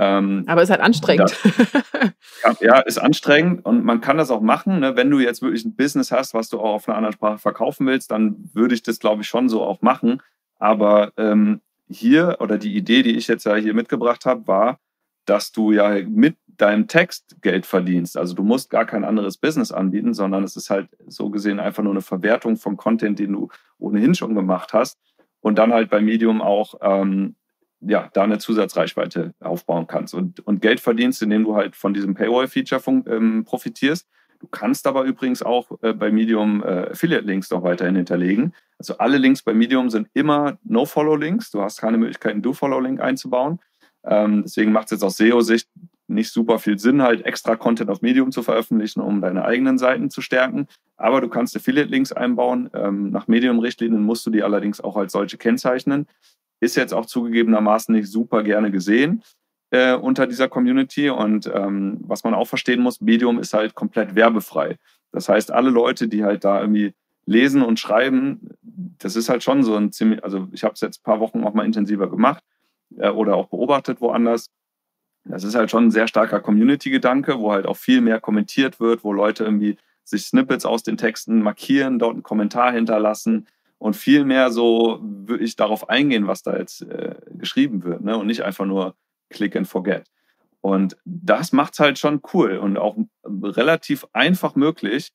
Ähm, 0.00 0.44
Aber 0.46 0.62
ist 0.62 0.70
halt 0.70 0.80
anstrengend. 0.80 1.36
Das, 2.44 2.60
ja, 2.60 2.78
ist 2.78 2.98
anstrengend 2.98 3.66
und 3.66 3.84
man 3.84 4.00
kann 4.00 4.16
das 4.16 4.30
auch 4.30 4.40
machen. 4.40 4.78
Ne? 4.78 4.94
Wenn 4.94 5.10
du 5.10 5.18
jetzt 5.18 5.42
wirklich 5.42 5.64
ein 5.64 5.74
Business 5.74 6.12
hast, 6.12 6.34
was 6.34 6.48
du 6.48 6.60
auch 6.60 6.74
auf 6.74 6.88
einer 6.88 6.96
anderen 6.96 7.14
Sprache 7.14 7.38
verkaufen 7.38 7.84
willst, 7.86 8.12
dann 8.12 8.48
würde 8.52 8.76
ich 8.76 8.84
das, 8.84 9.00
glaube 9.00 9.22
ich, 9.22 9.28
schon 9.28 9.48
so 9.48 9.60
auch 9.62 9.82
machen. 9.82 10.22
Aber 10.60 11.12
ähm, 11.16 11.60
hier 11.90 12.36
oder 12.38 12.58
die 12.58 12.76
Idee, 12.76 13.02
die 13.02 13.16
ich 13.16 13.26
jetzt 13.26 13.44
ja 13.44 13.56
hier 13.56 13.74
mitgebracht 13.74 14.24
habe, 14.24 14.46
war, 14.46 14.78
dass 15.24 15.50
du 15.50 15.72
ja 15.72 16.00
mit 16.06 16.36
deinem 16.46 16.86
Text 16.86 17.36
Geld 17.42 17.66
verdienst. 17.66 18.16
Also 18.16 18.34
du 18.34 18.44
musst 18.44 18.70
gar 18.70 18.86
kein 18.86 19.04
anderes 19.04 19.36
Business 19.36 19.72
anbieten, 19.72 20.14
sondern 20.14 20.44
es 20.44 20.54
ist 20.54 20.70
halt 20.70 20.88
so 21.08 21.30
gesehen 21.30 21.58
einfach 21.58 21.82
nur 21.82 21.92
eine 21.92 22.02
Verwertung 22.02 22.56
von 22.56 22.76
Content, 22.76 23.18
den 23.18 23.32
du 23.32 23.48
ohnehin 23.78 24.14
schon 24.14 24.36
gemacht 24.36 24.72
hast. 24.72 24.96
Und 25.40 25.58
dann 25.58 25.72
halt 25.72 25.90
bei 25.90 26.00
Medium 26.00 26.40
auch 26.40 26.74
ähm, 26.82 27.34
ja, 27.80 28.10
da 28.12 28.24
eine 28.24 28.38
Zusatzreichweite 28.38 29.34
aufbauen 29.40 29.86
kannst 29.86 30.14
und, 30.14 30.40
und 30.40 30.60
Geld 30.60 30.80
verdienst, 30.80 31.22
indem 31.22 31.44
du 31.44 31.54
halt 31.54 31.76
von 31.76 31.94
diesem 31.94 32.14
Paywall-Feature 32.14 32.82
ähm, 33.06 33.44
profitierst. 33.44 34.06
Du 34.40 34.46
kannst 34.46 34.86
aber 34.86 35.02
übrigens 35.02 35.42
auch 35.42 35.70
äh, 35.82 35.92
bei 35.92 36.10
Medium 36.10 36.62
äh, 36.62 36.90
Affiliate-Links 36.90 37.50
noch 37.50 37.62
weiterhin 37.62 37.96
hinterlegen. 37.96 38.54
Also 38.78 38.98
alle 38.98 39.18
Links 39.18 39.42
bei 39.42 39.52
Medium 39.52 39.90
sind 39.90 40.08
immer 40.14 40.58
No-Follow-Links. 40.64 41.50
Du 41.50 41.60
hast 41.60 41.80
keine 41.80 41.98
Möglichkeit, 41.98 42.32
einen 42.32 42.42
Do-Follow-Link 42.42 43.00
einzubauen. 43.00 43.58
Ähm, 44.04 44.42
deswegen 44.44 44.70
macht 44.70 44.86
es 44.86 44.92
jetzt 44.92 45.02
aus 45.02 45.16
SEO-Sicht 45.16 45.68
nicht 46.06 46.32
super 46.32 46.58
viel 46.58 46.78
Sinn, 46.78 47.02
halt 47.02 47.26
extra 47.26 47.56
Content 47.56 47.90
auf 47.90 48.00
Medium 48.00 48.32
zu 48.32 48.42
veröffentlichen, 48.42 49.00
um 49.00 49.20
deine 49.20 49.44
eigenen 49.44 49.76
Seiten 49.76 50.08
zu 50.08 50.22
stärken. 50.22 50.66
Aber 50.96 51.20
du 51.20 51.28
kannst 51.28 51.54
Affiliate-Links 51.54 52.12
einbauen. 52.12 52.70
Ähm, 52.72 53.10
nach 53.10 53.28
Medium-Richtlinien 53.28 54.02
musst 54.02 54.24
du 54.24 54.30
die 54.30 54.42
allerdings 54.42 54.80
auch 54.80 54.96
als 54.96 55.12
solche 55.12 55.36
kennzeichnen 55.36 56.06
ist 56.60 56.76
jetzt 56.76 56.94
auch 56.94 57.06
zugegebenermaßen 57.06 57.94
nicht 57.94 58.08
super 58.08 58.42
gerne 58.42 58.70
gesehen 58.70 59.22
äh, 59.70 59.94
unter 59.94 60.26
dieser 60.26 60.48
Community. 60.48 61.10
Und 61.10 61.50
ähm, 61.52 61.98
was 62.02 62.24
man 62.24 62.34
auch 62.34 62.46
verstehen 62.46 62.80
muss, 62.80 63.00
Medium 63.00 63.38
ist 63.38 63.54
halt 63.54 63.74
komplett 63.74 64.14
werbefrei. 64.14 64.76
Das 65.12 65.28
heißt, 65.28 65.52
alle 65.52 65.70
Leute, 65.70 66.08
die 66.08 66.24
halt 66.24 66.44
da 66.44 66.60
irgendwie 66.60 66.94
Lesen 67.26 67.62
und 67.62 67.78
Schreiben, 67.78 68.50
das 68.62 69.16
ist 69.16 69.28
halt 69.28 69.42
schon 69.42 69.62
so 69.62 69.76
ein 69.76 69.92
ziemlich, 69.92 70.24
also 70.24 70.48
ich 70.52 70.64
habe 70.64 70.74
es 70.74 70.80
jetzt 70.80 71.00
ein 71.00 71.04
paar 71.04 71.20
Wochen 71.20 71.44
auch 71.44 71.54
mal 71.54 71.66
intensiver 71.66 72.08
gemacht 72.08 72.42
äh, 72.98 73.10
oder 73.10 73.36
auch 73.36 73.48
beobachtet 73.48 74.00
woanders. 74.00 74.46
Das 75.24 75.44
ist 75.44 75.54
halt 75.54 75.70
schon 75.70 75.86
ein 75.86 75.90
sehr 75.90 76.08
starker 76.08 76.40
Community-Gedanke, 76.40 77.38
wo 77.38 77.52
halt 77.52 77.66
auch 77.66 77.76
viel 77.76 78.00
mehr 78.00 78.18
kommentiert 78.18 78.80
wird, 78.80 79.04
wo 79.04 79.12
Leute 79.12 79.44
irgendwie 79.44 79.76
sich 80.04 80.24
Snippets 80.24 80.64
aus 80.64 80.82
den 80.82 80.96
Texten 80.96 81.42
markieren, 81.42 81.98
dort 81.98 82.14
einen 82.14 82.22
Kommentar 82.22 82.72
hinterlassen 82.72 83.46
und 83.78 83.94
viel 83.94 84.24
mehr 84.24 84.50
so 84.50 84.98
würde 85.02 85.44
ich 85.44 85.56
darauf 85.56 85.88
eingehen, 85.88 86.26
was 86.26 86.42
da 86.42 86.56
jetzt 86.56 86.82
äh, 86.82 87.14
geschrieben 87.30 87.84
wird 87.84 88.02
ne? 88.02 88.18
und 88.18 88.26
nicht 88.26 88.42
einfach 88.42 88.66
nur 88.66 88.94
click 89.30 89.56
and 89.56 89.68
forget. 89.68 90.04
Und 90.60 90.96
das 91.04 91.52
macht 91.52 91.74
es 91.74 91.80
halt 91.80 91.98
schon 91.98 92.20
cool 92.32 92.58
und 92.58 92.76
auch 92.76 92.96
relativ 93.24 94.06
einfach 94.12 94.56
möglich, 94.56 95.12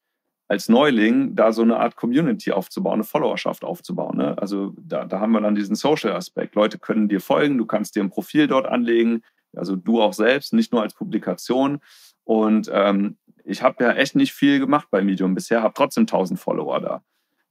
als 0.47 0.69
Neuling 0.69 1.35
da 1.35 1.51
so 1.51 1.61
eine 1.61 1.77
Art 1.77 1.95
Community 1.95 2.51
aufzubauen, 2.51 2.95
eine 2.95 3.03
Followerschaft 3.03 3.63
aufzubauen. 3.63 4.17
Ne? 4.17 4.37
Also 4.37 4.73
da, 4.77 5.05
da 5.05 5.19
haben 5.19 5.31
wir 5.31 5.41
dann 5.41 5.55
diesen 5.55 5.75
Social-Aspekt. 5.75 6.55
Leute 6.55 6.79
können 6.79 7.09
dir 7.09 7.21
folgen, 7.21 7.57
du 7.57 7.65
kannst 7.65 7.95
dir 7.95 8.03
ein 8.03 8.09
Profil 8.09 8.47
dort 8.47 8.65
anlegen, 8.65 9.21
also 9.55 9.75
du 9.75 10.01
auch 10.01 10.13
selbst, 10.13 10.53
nicht 10.53 10.71
nur 10.71 10.81
als 10.81 10.93
Publikation. 10.93 11.79
Und 12.23 12.69
ähm, 12.73 13.17
ich 13.43 13.61
habe 13.61 13.83
ja 13.83 13.93
echt 13.93 14.15
nicht 14.15 14.33
viel 14.33 14.59
gemacht 14.59 14.87
bei 14.91 15.01
Medium 15.01 15.33
bisher, 15.33 15.61
habe 15.61 15.73
trotzdem 15.75 16.03
1000 16.03 16.39
Follower 16.39 16.79
da. 16.79 17.03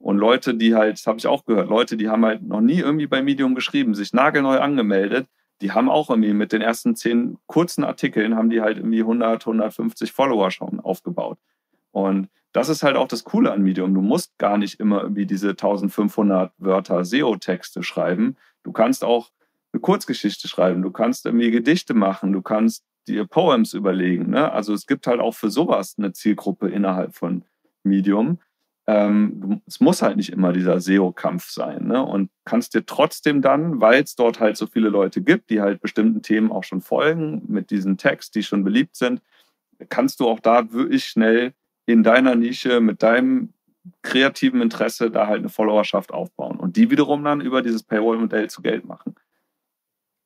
Und 0.03 0.17
Leute, 0.17 0.53
die 0.53 0.75
halt, 0.75 0.97
das 0.97 1.07
habe 1.07 1.17
ich 1.17 1.27
auch 1.27 1.45
gehört, 1.45 1.69
Leute, 1.69 1.95
die 1.95 2.09
haben 2.09 2.25
halt 2.25 2.43
noch 2.43 2.59
nie 2.59 2.79
irgendwie 2.79 3.07
bei 3.07 3.21
Medium 3.21 3.55
geschrieben, 3.55 3.95
sich 3.95 4.11
nagelneu 4.11 4.59
angemeldet, 4.59 5.27
die 5.61 5.71
haben 5.71 5.89
auch 5.89 6.09
irgendwie 6.09 6.33
mit 6.33 6.51
den 6.51 6.61
ersten 6.61 6.93
zehn 6.97 7.37
kurzen 7.45 7.85
Artikeln, 7.85 8.35
haben 8.35 8.49
die 8.49 8.59
halt 8.59 8.79
irgendwie 8.79 8.99
100, 8.99 9.47
150 9.47 10.11
Follower 10.11 10.51
schon 10.51 10.81
aufgebaut. 10.81 11.37
Und 11.91 12.27
das 12.51 12.67
ist 12.67 12.83
halt 12.83 12.97
auch 12.97 13.07
das 13.07 13.23
Coole 13.23 13.53
an 13.53 13.61
Medium. 13.61 13.93
Du 13.93 14.01
musst 14.01 14.37
gar 14.37 14.57
nicht 14.57 14.77
immer 14.81 15.03
irgendwie 15.03 15.25
diese 15.25 15.51
1500 15.51 16.51
Wörter 16.57 17.05
SEO-Texte 17.05 17.81
schreiben. 17.81 18.35
Du 18.63 18.73
kannst 18.73 19.05
auch 19.05 19.31
eine 19.71 19.79
Kurzgeschichte 19.79 20.49
schreiben, 20.49 20.81
du 20.81 20.91
kannst 20.91 21.25
irgendwie 21.25 21.49
Gedichte 21.49 21.93
machen, 21.93 22.33
du 22.33 22.41
kannst 22.41 22.83
dir 23.07 23.25
Poems 23.25 23.73
überlegen. 23.73 24.31
Ne? 24.31 24.51
Also 24.51 24.73
es 24.73 24.85
gibt 24.85 25.07
halt 25.07 25.21
auch 25.21 25.33
für 25.33 25.49
sowas 25.49 25.95
eine 25.97 26.11
Zielgruppe 26.11 26.67
innerhalb 26.67 27.15
von 27.15 27.45
Medium. 27.83 28.39
Ähm, 28.85 29.61
es 29.65 29.79
muss 29.79 30.01
halt 30.01 30.17
nicht 30.17 30.31
immer 30.31 30.51
dieser 30.51 30.81
SEO-Kampf 30.81 31.49
sein. 31.49 31.87
Ne? 31.87 32.03
Und 32.03 32.29
kannst 32.45 32.73
dir 32.73 32.85
trotzdem 32.85 33.41
dann, 33.41 33.79
weil 33.79 34.03
es 34.03 34.15
dort 34.15 34.39
halt 34.39 34.57
so 34.57 34.67
viele 34.67 34.89
Leute 34.89 35.21
gibt, 35.21 35.49
die 35.49 35.61
halt 35.61 35.81
bestimmten 35.81 36.21
Themen 36.21 36.51
auch 36.51 36.63
schon 36.63 36.81
folgen, 36.81 37.43
mit 37.47 37.71
diesen 37.71 37.97
Tags, 37.97 38.31
die 38.31 38.43
schon 38.43 38.63
beliebt 38.63 38.95
sind, 38.95 39.21
kannst 39.89 40.19
du 40.19 40.27
auch 40.27 40.39
da 40.39 40.71
wirklich 40.71 41.05
schnell 41.05 41.53
in 41.85 42.03
deiner 42.03 42.35
Nische 42.35 42.79
mit 42.79 43.03
deinem 43.03 43.53
kreativen 44.01 44.61
Interesse 44.61 45.11
da 45.11 45.27
halt 45.27 45.39
eine 45.39 45.49
Followerschaft 45.49 46.13
aufbauen 46.13 46.57
und 46.57 46.77
die 46.77 46.89
wiederum 46.89 47.23
dann 47.23 47.41
über 47.41 47.61
dieses 47.61 47.83
Paywall-Modell 47.83 48.49
zu 48.49 48.61
Geld 48.61 48.85
machen. 48.85 49.15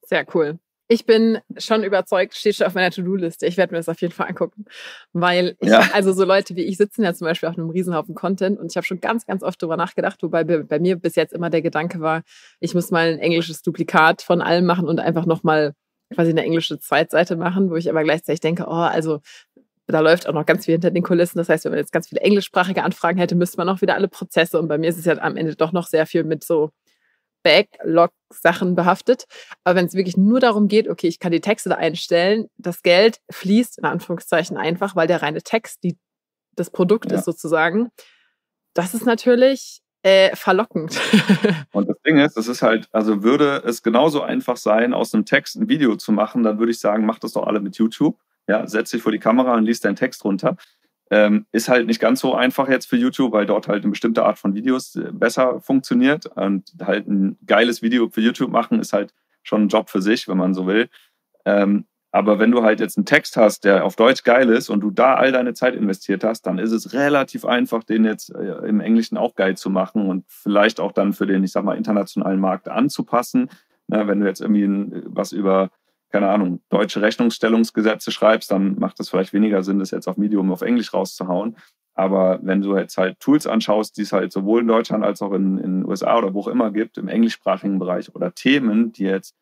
Sehr 0.04 0.26
cool. 0.36 0.60
Ich 0.90 1.06
bin 1.06 1.40
schon 1.58 1.84
überzeugt, 1.84 2.36
steht 2.36 2.56
schon 2.56 2.68
auf 2.68 2.74
meiner 2.74 2.92
To-Do-Liste. 2.92 3.46
Ich 3.46 3.58
werde 3.58 3.74
mir 3.74 3.80
das 3.80 3.90
auf 3.90 4.00
jeden 4.00 4.14
Fall 4.14 4.28
angucken. 4.28 4.66
Weil, 5.12 5.58
ich, 5.60 5.70
ja. 5.70 5.90
also 5.94 6.14
so 6.14 6.24
Leute 6.24 6.56
wie 6.56 6.64
ich 6.64 6.78
sitzen 6.78 7.04
ja 7.04 7.14
zum 7.14 7.26
Beispiel 7.26 7.50
auf 7.50 7.58
einem 7.58 7.70
Riesenhaufen 7.70 8.16
Content 8.16 8.58
und 8.58 8.72
ich 8.72 8.78
habe 8.78 8.86
schon 8.86 9.02
ganz, 9.02 9.26
ganz 9.26 9.44
oft 9.44 9.62
darüber 9.62 9.78
nachgedacht, 9.78 10.24
wobei 10.24 10.44
bei 10.44 10.80
mir 10.80 10.96
bis 10.96 11.16
jetzt 11.16 11.34
immer 11.34 11.50
der 11.50 11.62
Gedanke 11.62 12.00
war, 12.00 12.24
ich 12.60 12.74
muss 12.74 12.90
mal 12.92 13.08
ein 13.08 13.20
englisches 13.20 13.62
Duplikat 13.62 14.22
von 14.22 14.42
allem 14.42 14.66
machen 14.66 14.88
und 14.88 15.00
einfach 15.00 15.26
nochmal 15.26 15.74
quasi 16.14 16.32
eine 16.32 16.44
englische 16.44 16.80
Zweitseite 16.80 17.36
machen, 17.36 17.70
wo 17.70 17.76
ich 17.76 17.90
aber 17.90 18.04
gleichzeitig 18.04 18.40
denke, 18.40 18.66
oh, 18.68 18.72
also 18.72 19.20
da 19.88 20.02
läuft 20.02 20.28
auch 20.28 20.34
noch 20.34 20.46
ganz 20.46 20.66
viel 20.66 20.74
hinter 20.74 20.92
den 20.92 21.04
Kulissen. 21.04 21.38
Das 21.38 21.50
heißt, 21.50 21.66
wenn 21.66 21.72
man 21.72 21.80
jetzt 21.80 21.94
ganz 21.94 22.10
viele 22.10 22.22
englischsprachige 22.22 22.84
Anfragen 22.84 23.20
hätte, 23.20 23.36
müsste 23.36 23.58
man 23.58 23.70
auch 23.70 23.82
wieder 23.82 23.96
alle 23.96 24.10
Prozesse. 24.10 24.60
Und 24.60 24.68
bei 24.68 24.78
mir 24.78 24.90
ist 24.90 24.98
es 24.98 25.06
ja 25.06 25.18
am 25.20 25.38
Ende 25.38 25.56
doch 25.56 25.72
noch 25.72 25.88
sehr 25.88 26.06
viel 26.06 26.24
mit 26.26 26.44
so 26.44 26.72
Backlog-Sachen 27.44 28.76
behaftet. 28.76 29.26
Aber 29.64 29.76
wenn 29.76 29.86
es 29.86 29.94
wirklich 29.94 30.18
nur 30.18 30.40
darum 30.40 30.68
geht, 30.68 30.88
okay, 30.90 31.08
ich 31.08 31.20
kann 31.20 31.32
die 31.32 31.42
Texte 31.42 31.70
da 31.70 31.76
einstellen, 31.76 32.48
das 32.58 32.84
Geld 32.84 33.20
fließt 33.32 33.80
in 33.80 33.86
Anführungszeichen 33.86 34.58
einfach, 34.58 34.96
weil 34.96 35.08
der 35.08 35.22
reine 35.22 35.42
Text 35.42 35.84
die, 35.84 35.98
das 36.56 36.70
Produkt 36.70 37.12
ja. 37.12 37.18
ist 37.18 37.26
sozusagen. 37.26 37.90
Das 38.74 38.94
ist 38.94 39.06
natürlich 39.06 39.82
äh, 40.04 40.36
verlockend. 40.36 41.00
Und 41.72 41.90
das 41.90 41.98
Ding 42.06 42.20
ist, 42.20 42.38
es 42.38 42.48
ist 42.48 42.62
halt, 42.62 42.88
also 42.92 43.24
würde 43.24 43.64
es 43.66 43.84
genauso 43.84 44.22
einfach 44.22 44.58
sein, 44.58 44.94
aus 44.94 45.14
einem 45.14 45.26
Text 45.26 45.56
ein 45.56 45.70
Video 45.70 45.96
zu 45.96 46.12
machen, 46.12 46.44
dann 46.44 46.60
würde 46.60 46.72
ich 46.72 46.80
sagen, 46.80 47.06
macht 47.06 47.24
das 47.24 47.34
doch 47.34 47.48
alle 47.48 47.60
mit 47.60 47.78
YouTube. 47.78 48.18
Ja, 48.48 48.66
setz 48.66 48.92
dich 48.92 49.02
vor 49.02 49.12
die 49.12 49.20
Kamera 49.20 49.56
und 49.56 49.66
liest 49.66 49.84
deinen 49.84 49.98
Text 49.98 50.24
runter. 50.24 50.56
Ähm, 51.10 51.46
ist 51.52 51.70
halt 51.70 51.88
nicht 51.88 52.02
ganz 52.02 52.20
so 52.20 52.36
einfach 52.36 52.68
jetzt 52.68 52.88
für 52.88 52.98
YouTube, 52.98 53.32
weil 53.32 53.46
dort 53.46 53.68
halt 53.68 53.84
eine 53.84 53.92
bestimmte 53.92 54.26
Art 54.26 54.38
von 54.38 54.56
Videos 54.56 54.96
äh, 54.96 55.12
besser 55.12 55.62
funktioniert. 55.62 56.26
Und 56.26 56.74
halt 56.82 57.08
ein 57.08 57.38
geiles 57.46 57.82
Video 57.82 58.10
für 58.10 58.22
YouTube 58.22 58.52
machen 58.52 58.80
ist 58.80 58.94
halt 58.94 59.14
schon 59.44 59.64
ein 59.64 59.70
Job 59.70 59.90
für 59.90 60.02
sich, 60.02 60.28
wenn 60.28 60.38
man 60.38 60.54
so 60.54 60.68
will. 60.68 60.90
Ähm, 61.46 61.86
aber 62.12 62.40
wenn 62.40 62.52
du 62.52 62.64
halt 62.64 62.80
jetzt 62.80 62.98
einen 62.98 63.06
Text 63.06 63.38
hast, 63.38 63.64
der 63.64 63.86
auf 63.86 63.96
Deutsch 63.96 64.24
geil 64.24 64.50
ist 64.50 64.70
und 64.70 64.82
du 64.82 64.92
da 64.92 65.16
all 65.16 65.32
deine 65.32 65.54
Zeit 65.54 65.76
investiert 65.76 66.24
hast, 66.24 66.44
dann 66.44 66.58
ist 66.58 66.72
es 66.72 66.94
relativ 66.94 67.46
einfach, 67.46 67.84
den 67.84 68.06
jetzt 68.06 68.34
äh, 68.34 68.68
im 68.68 68.80
Englischen 68.80 69.18
auch 69.18 69.36
geil 69.36 69.58
zu 69.58 69.70
machen 69.70 70.08
und 70.10 70.26
vielleicht 70.28 70.80
auch 70.80 70.94
dann 70.94 71.14
für 71.14 71.28
den, 71.28 71.44
ich 71.44 71.52
sag 71.52 71.64
mal, 71.64 71.78
internationalen 71.78 72.40
Markt 72.40 72.70
anzupassen. 72.70 73.50
Na, 73.88 74.08
wenn 74.08 74.20
du 74.20 74.26
jetzt 74.26 74.42
irgendwie 74.42 74.64
ein, 74.64 75.04
was 75.06 75.32
über 75.32 75.70
keine 76.10 76.30
Ahnung, 76.30 76.62
deutsche 76.70 77.02
Rechnungsstellungsgesetze 77.02 78.12
schreibst, 78.12 78.52
dann 78.52 78.80
macht 78.80 79.00
es 79.00 79.10
vielleicht 79.10 79.34
weniger 79.34 79.64
Sinn, 79.64 79.80
das 79.80 79.92
jetzt 79.92 80.08
auf 80.08 80.18
Medium 80.18 80.52
auf 80.52 80.62
Englisch 80.62 80.94
rauszuhauen. 80.94 81.58
Aber 81.94 82.40
wenn 82.44 82.62
du 82.62 82.78
jetzt 82.78 82.98
halt 82.98 83.20
Tools 83.20 83.48
anschaust, 83.48 83.98
die 83.98 84.04
es 84.04 84.14
halt 84.14 84.32
sowohl 84.32 84.62
in 84.62 84.68
Deutschland 84.68 85.04
als 85.04 85.22
auch 85.22 85.34
in 85.34 85.58
den 85.58 85.86
USA 85.86 86.18
oder 86.18 86.34
wo 86.34 86.42
auch 86.42 86.48
immer 86.48 86.72
gibt, 86.72 86.98
im 86.98 87.08
englischsprachigen 87.08 87.80
Bereich 87.80 88.14
oder 88.14 88.34
Themen, 88.34 88.92
die 88.92 89.06
jetzt 89.06 89.36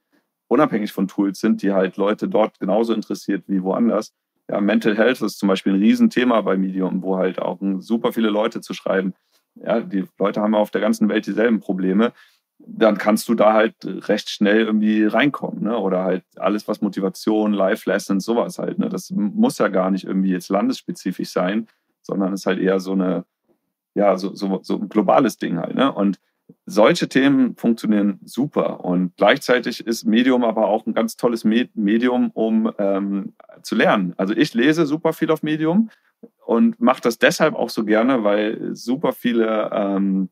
unabhängig 0.48 0.94
von 0.94 1.08
Tools 1.08 1.40
sind, 1.40 1.62
die 1.62 1.74
halt 1.74 1.98
Leute 1.98 2.30
dort 2.30 2.60
genauso 2.60 2.94
interessiert 2.94 3.44
wie 3.48 3.62
woanders. 3.62 4.14
Ja, 4.50 4.62
Mental 4.62 4.96
Health 4.96 5.22
ist 5.22 5.38
zum 5.38 5.50
Beispiel 5.50 5.74
ein 5.74 5.80
Riesenthema 5.80 6.40
bei 6.42 6.56
Medium, 6.56 7.02
wo 7.04 7.18
halt 7.18 7.40
auch 7.40 7.60
super 7.80 8.14
viele 8.14 8.30
Leute 8.30 8.62
zu 8.62 8.74
schreiben. 8.74 9.14
Ja, 9.56 9.82
die 9.82 10.06
Leute 10.18 10.42
haben 10.42 10.56
auf 10.56 10.72
der 10.72 10.82
ganzen 10.82 11.10
Welt 11.10 11.26
dieselben 11.26 11.60
Probleme 11.60 12.14
dann 12.68 12.98
kannst 12.98 13.30
du 13.30 13.36
da 13.36 13.54
halt 13.54 13.76
recht 13.84 14.30
schnell 14.30 14.62
irgendwie 14.62 15.06
reinkommen. 15.06 15.64
Ne? 15.64 15.78
Oder 15.78 16.04
halt 16.04 16.24
alles, 16.38 16.68
was 16.68 16.82
Motivation, 16.82 17.54
Life-Lessons, 17.54 18.26
sowas 18.26 18.60
halt. 18.60 18.80
Ne? 18.80 18.90
Das 18.90 19.12
muss 19.12 19.58
ja 19.58 19.68
gar 19.68 19.92
nicht 19.92 20.06
irgendwie 20.06 20.32
jetzt 20.32 20.50
landesspezifisch 20.50 21.30
sein, 21.30 21.68
sondern 22.02 22.34
ist 22.34 22.46
halt 22.46 22.60
eher 22.60 22.80
so 22.80 22.94
eine, 22.94 23.26
ja, 23.94 24.18
so, 24.18 24.34
so, 24.36 24.60
so 24.64 24.78
ein 24.78 24.90
globales 24.90 25.38
Ding 25.38 25.58
halt. 25.58 25.76
Ne? 25.76 25.92
Und 25.92 26.20
solche 26.66 27.08
Themen 27.08 27.56
funktionieren 27.56 28.20
super. 28.24 28.84
Und 28.84 29.16
gleichzeitig 29.18 29.86
ist 29.86 30.06
Medium 30.06 30.44
aber 30.44 30.68
auch 30.68 30.86
ein 30.86 30.94
ganz 30.94 31.16
tolles 31.18 31.44
Medium, 31.44 32.32
um 32.32 32.72
ähm, 32.78 33.34
zu 33.64 33.76
lernen. 33.76 34.14
Also 34.18 34.34
ich 34.36 34.54
lese 34.54 34.86
super 34.86 35.14
viel 35.14 35.32
auf 35.32 35.44
Medium 35.44 35.90
und 36.46 36.80
mache 36.80 37.02
das 37.02 37.18
deshalb 37.18 37.56
auch 37.56 37.70
so 37.70 37.86
gerne, 37.86 38.24
weil 38.24 38.76
super 38.76 39.14
viele 39.14 39.70
ähm, 39.74 40.30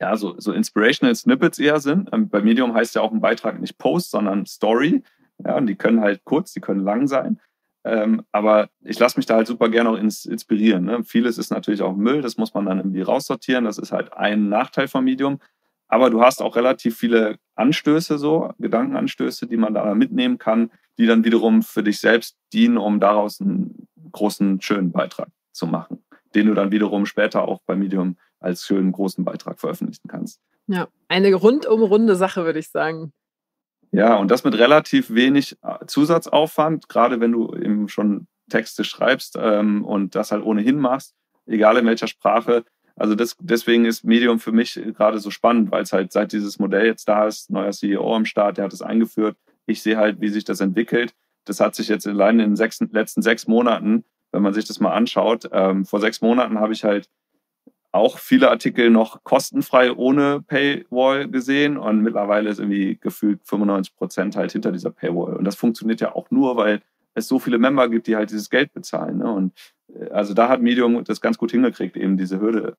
ja, 0.00 0.16
so, 0.16 0.34
so 0.38 0.52
inspirational 0.52 1.14
Snippets 1.14 1.58
eher 1.58 1.78
sind. 1.78 2.08
Ähm, 2.12 2.28
bei 2.28 2.40
Medium 2.40 2.74
heißt 2.74 2.94
ja 2.94 3.02
auch 3.02 3.12
ein 3.12 3.20
Beitrag 3.20 3.60
nicht 3.60 3.78
Post, 3.78 4.10
sondern 4.10 4.46
Story. 4.46 5.02
Ja, 5.44 5.56
und 5.56 5.66
die 5.66 5.76
können 5.76 6.00
halt 6.00 6.24
kurz, 6.24 6.52
die 6.52 6.60
können 6.60 6.80
lang 6.80 7.06
sein. 7.06 7.38
Ähm, 7.84 8.22
aber 8.32 8.68
ich 8.82 8.98
lasse 8.98 9.18
mich 9.18 9.26
da 9.26 9.36
halt 9.36 9.46
super 9.46 9.68
gerne 9.68 9.90
auch 9.90 9.96
ins, 9.96 10.26
inspirieren. 10.26 10.84
Ne? 10.84 11.02
Vieles 11.04 11.38
ist 11.38 11.50
natürlich 11.50 11.82
auch 11.82 11.96
Müll, 11.96 12.20
das 12.20 12.36
muss 12.36 12.52
man 12.52 12.66
dann 12.66 12.78
irgendwie 12.78 13.02
raussortieren. 13.02 13.64
Das 13.64 13.78
ist 13.78 13.92
halt 13.92 14.12
ein 14.12 14.48
Nachteil 14.48 14.88
vom 14.88 15.04
Medium. 15.04 15.38
Aber 15.88 16.08
du 16.08 16.22
hast 16.22 16.40
auch 16.40 16.56
relativ 16.56 16.96
viele 16.96 17.36
Anstöße, 17.56 18.16
so 18.18 18.52
Gedankenanstöße, 18.58 19.46
die 19.46 19.56
man 19.56 19.74
da 19.74 19.94
mitnehmen 19.94 20.38
kann, 20.38 20.70
die 20.98 21.06
dann 21.06 21.24
wiederum 21.24 21.62
für 21.62 21.82
dich 21.82 21.98
selbst 21.98 22.36
dienen, 22.52 22.76
um 22.76 23.00
daraus 23.00 23.40
einen 23.40 23.88
großen, 24.12 24.60
schönen 24.60 24.92
Beitrag 24.92 25.28
zu 25.52 25.66
machen, 25.66 26.04
den 26.34 26.46
du 26.46 26.54
dann 26.54 26.70
wiederum 26.70 27.06
später 27.06 27.42
auch 27.42 27.60
bei 27.66 27.76
Medium 27.76 28.16
als 28.40 28.64
schönen 28.64 28.92
großen 28.92 29.24
Beitrag 29.24 29.60
veröffentlichen 29.60 30.08
kannst. 30.08 30.40
Ja, 30.66 30.88
eine 31.08 31.32
rundum 31.34 31.82
runde 31.82 32.16
Sache, 32.16 32.44
würde 32.44 32.58
ich 32.58 32.70
sagen. 32.70 33.12
Ja, 33.92 34.16
und 34.16 34.30
das 34.30 34.44
mit 34.44 34.56
relativ 34.56 35.12
wenig 35.12 35.56
äh, 35.62 35.84
Zusatzaufwand, 35.86 36.88
gerade 36.88 37.20
wenn 37.20 37.32
du 37.32 37.54
eben 37.54 37.88
schon 37.88 38.28
Texte 38.48 38.84
schreibst 38.84 39.36
ähm, 39.40 39.84
und 39.84 40.14
das 40.14 40.30
halt 40.30 40.44
ohnehin 40.44 40.78
machst, 40.78 41.14
egal 41.46 41.76
in 41.76 41.86
welcher 41.86 42.06
Sprache. 42.06 42.64
Also 42.96 43.14
das, 43.14 43.36
deswegen 43.40 43.84
ist 43.86 44.04
Medium 44.04 44.38
für 44.38 44.52
mich 44.52 44.80
gerade 44.96 45.18
so 45.18 45.30
spannend, 45.30 45.70
weil 45.70 45.82
es 45.82 45.92
halt 45.92 46.12
seit 46.12 46.32
dieses 46.32 46.58
Modell 46.58 46.86
jetzt 46.86 47.08
da 47.08 47.26
ist, 47.26 47.50
neuer 47.50 47.72
CEO 47.72 48.14
am 48.14 48.26
Start, 48.26 48.58
der 48.58 48.66
hat 48.66 48.72
es 48.72 48.82
eingeführt. 48.82 49.36
Ich 49.66 49.82
sehe 49.82 49.96
halt, 49.96 50.20
wie 50.20 50.28
sich 50.28 50.44
das 50.44 50.60
entwickelt. 50.60 51.14
Das 51.44 51.60
hat 51.60 51.74
sich 51.74 51.88
jetzt 51.88 52.06
allein 52.06 52.38
in 52.38 52.50
den 52.50 52.56
sechs, 52.56 52.78
letzten 52.92 53.22
sechs 53.22 53.48
Monaten, 53.48 54.04
wenn 54.32 54.42
man 54.42 54.54
sich 54.54 54.66
das 54.66 54.80
mal 54.80 54.92
anschaut, 54.92 55.48
ähm, 55.52 55.84
vor 55.84 56.00
sechs 56.00 56.20
Monaten 56.20 56.60
habe 56.60 56.72
ich 56.72 56.84
halt 56.84 57.08
auch 57.92 58.18
viele 58.18 58.50
Artikel 58.50 58.90
noch 58.90 59.24
kostenfrei 59.24 59.92
ohne 59.92 60.42
Paywall 60.42 61.28
gesehen 61.28 61.76
und 61.76 62.02
mittlerweile 62.02 62.50
ist 62.50 62.60
irgendwie 62.60 62.98
gefühlt 63.00 63.40
95 63.44 63.96
Prozent 63.96 64.36
halt 64.36 64.52
hinter 64.52 64.70
dieser 64.70 64.90
Paywall. 64.90 65.36
Und 65.36 65.44
das 65.44 65.56
funktioniert 65.56 66.00
ja 66.00 66.14
auch 66.14 66.30
nur, 66.30 66.56
weil 66.56 66.82
es 67.14 67.26
so 67.26 67.38
viele 67.38 67.58
Member 67.58 67.88
gibt, 67.88 68.06
die 68.06 68.16
halt 68.16 68.30
dieses 68.30 68.50
Geld 68.50 68.72
bezahlen. 68.72 69.18
Ne? 69.18 69.30
Und 69.30 69.52
äh, 69.94 70.10
also 70.10 70.34
da 70.34 70.48
hat 70.48 70.62
Medium 70.62 71.02
das 71.04 71.20
ganz 71.20 71.36
gut 71.36 71.50
hingekriegt, 71.50 71.96
eben 71.96 72.16
diese 72.16 72.40
Hürde 72.40 72.76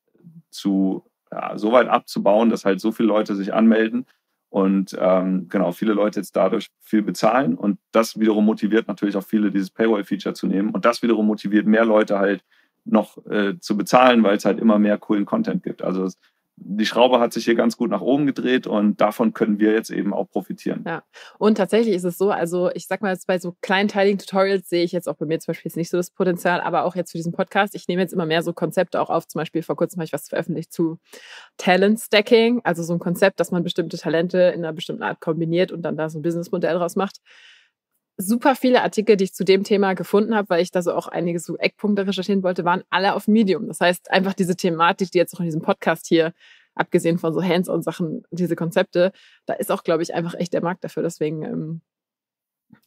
zu 0.50 1.04
ja, 1.32 1.58
so 1.58 1.72
weit 1.72 1.88
abzubauen, 1.88 2.50
dass 2.50 2.66
halt 2.66 2.80
so 2.80 2.92
viele 2.92 3.08
Leute 3.08 3.36
sich 3.36 3.54
anmelden 3.54 4.06
und 4.50 4.98
ähm, 5.00 5.48
genau 5.48 5.72
viele 5.72 5.94
Leute 5.94 6.20
jetzt 6.20 6.36
dadurch 6.36 6.68
viel 6.82 7.02
bezahlen 7.02 7.56
und 7.56 7.80
das 7.92 8.20
wiederum 8.20 8.46
motiviert 8.46 8.88
natürlich 8.88 9.16
auch 9.16 9.24
viele 9.24 9.50
dieses 9.50 9.70
Paywall-Feature 9.70 10.36
zu 10.36 10.48
nehmen 10.48 10.72
und 10.72 10.84
das 10.84 11.02
wiederum 11.02 11.26
motiviert 11.26 11.66
mehr 11.66 11.86
Leute 11.86 12.20
halt 12.20 12.44
noch 12.86 13.24
äh, 13.28 13.60
zu 13.60 13.78
bezahlen, 13.78 14.24
weil 14.24 14.38
es 14.38 14.46
halt 14.46 14.60
immer 14.60 14.80
mehr 14.80 14.98
coolen 14.98 15.26
Content 15.26 15.64
gibt. 15.64 15.84
Also 15.84 16.08
die 16.64 16.86
Schraube 16.86 17.20
hat 17.20 17.34
sich 17.34 17.46
hier 17.46 17.56
ganz 17.56 17.76
gut 17.76 17.90
nach 17.90 18.02
oben 18.02 18.28
gedreht 18.28 18.68
und 18.68 19.02
davon 19.02 19.34
können 19.34 19.60
wir 19.60 19.72
jetzt 19.74 19.90
eben 19.90 20.14
auch 20.14 20.30
profitieren. 20.30 20.84
Ja, 20.86 21.04
und 21.40 21.56
tatsächlich 21.56 21.96
ist 21.96 22.04
es 22.04 22.18
so, 22.18 22.30
also 22.30 22.70
ich 22.72 22.88
sag 22.88 23.02
mal, 23.02 23.18
bei 23.26 23.40
so 23.40 23.56
kleinteiligen 23.62 24.20
Tutorials 24.20 24.70
sehe 24.70 24.84
ich 24.84 24.92
jetzt 24.92 25.08
auch 25.08 25.16
bei 25.16 25.26
mir 25.26 25.40
zum 25.40 25.54
Beispiel 25.54 25.70
jetzt 25.70 25.78
nicht 25.78 25.90
so 25.90 25.98
das 25.98 26.12
Potenzial, 26.12 26.62
aber 26.62 26.84
auch 26.84 26.96
jetzt 26.96 27.12
für 27.12 27.18
diesen 27.18 27.32
Podcast, 27.32 27.74
ich 27.74 27.88
nehme 27.88 28.02
jetzt 28.02 28.14
immer 28.14 28.26
mehr 28.26 28.44
so 28.44 28.54
Konzepte 28.54 29.02
auch 29.02 29.10
auf. 29.10 29.28
Zum 29.28 29.40
Beispiel 29.40 29.64
vor 29.64 29.76
kurzem 29.76 30.00
habe 30.00 30.06
ich 30.06 30.14
was 30.14 30.30
veröffentlicht 30.30 30.72
zu 30.72 31.00
Talent 31.58 32.00
Stacking, 32.00 32.62
also 32.64 32.84
so 32.84 32.94
ein 32.94 33.00
Konzept, 33.00 33.40
dass 33.40 33.52
man 33.52 33.64
bestimmte 33.64 33.98
Talente 33.98 34.38
in 34.38 34.64
einer 34.64 34.74
bestimmten 34.74 35.04
Art 35.04 35.20
kombiniert 35.20 35.72
und 35.72 35.82
dann 35.82 35.98
da 35.98 36.10
so 36.10 36.20
ein 36.20 36.22
Businessmodell 36.22 36.76
draus 36.76 36.96
macht 36.96 37.22
super 38.22 38.56
viele 38.56 38.82
Artikel, 38.82 39.18
die 39.18 39.26
ich 39.26 39.34
zu 39.34 39.44
dem 39.44 39.64
Thema 39.64 39.94
gefunden 39.94 40.36
habe, 40.36 40.50
weil 40.50 40.62
ich 40.62 40.72
da 40.72 40.82
so 40.82 40.94
auch 40.94 41.08
einige 41.08 41.40
so 41.40 41.58
Eckpunkte 41.58 42.08
recherchieren 42.08 42.44
wollte, 42.44 42.66
waren 42.66 42.84
alle 42.90 43.14
auf 43.16 43.28
Medium. 43.28 43.68
Das 43.68 43.80
heißt, 43.82 44.12
einfach 44.12 44.34
diese 44.34 44.56
Thematik, 44.56 45.12
die 45.12 45.18
jetzt 45.18 45.34
auch 45.34 45.40
in 45.40 45.46
diesem 45.46 45.62
Podcast 45.62 46.08
hier, 46.08 46.34
abgesehen 46.76 47.18
von 47.18 47.34
so 47.34 47.44
Hands-on-Sachen, 47.44 48.24
diese 48.32 48.56
Konzepte, 48.56 49.12
da 49.46 49.54
ist 49.54 49.72
auch, 49.72 49.84
glaube 49.84 50.04
ich, 50.04 50.14
einfach 50.14 50.36
echt 50.36 50.54
der 50.54 50.64
Markt 50.64 50.84
dafür. 50.84 51.04
Deswegen, 51.04 51.44
ähm, 51.44 51.82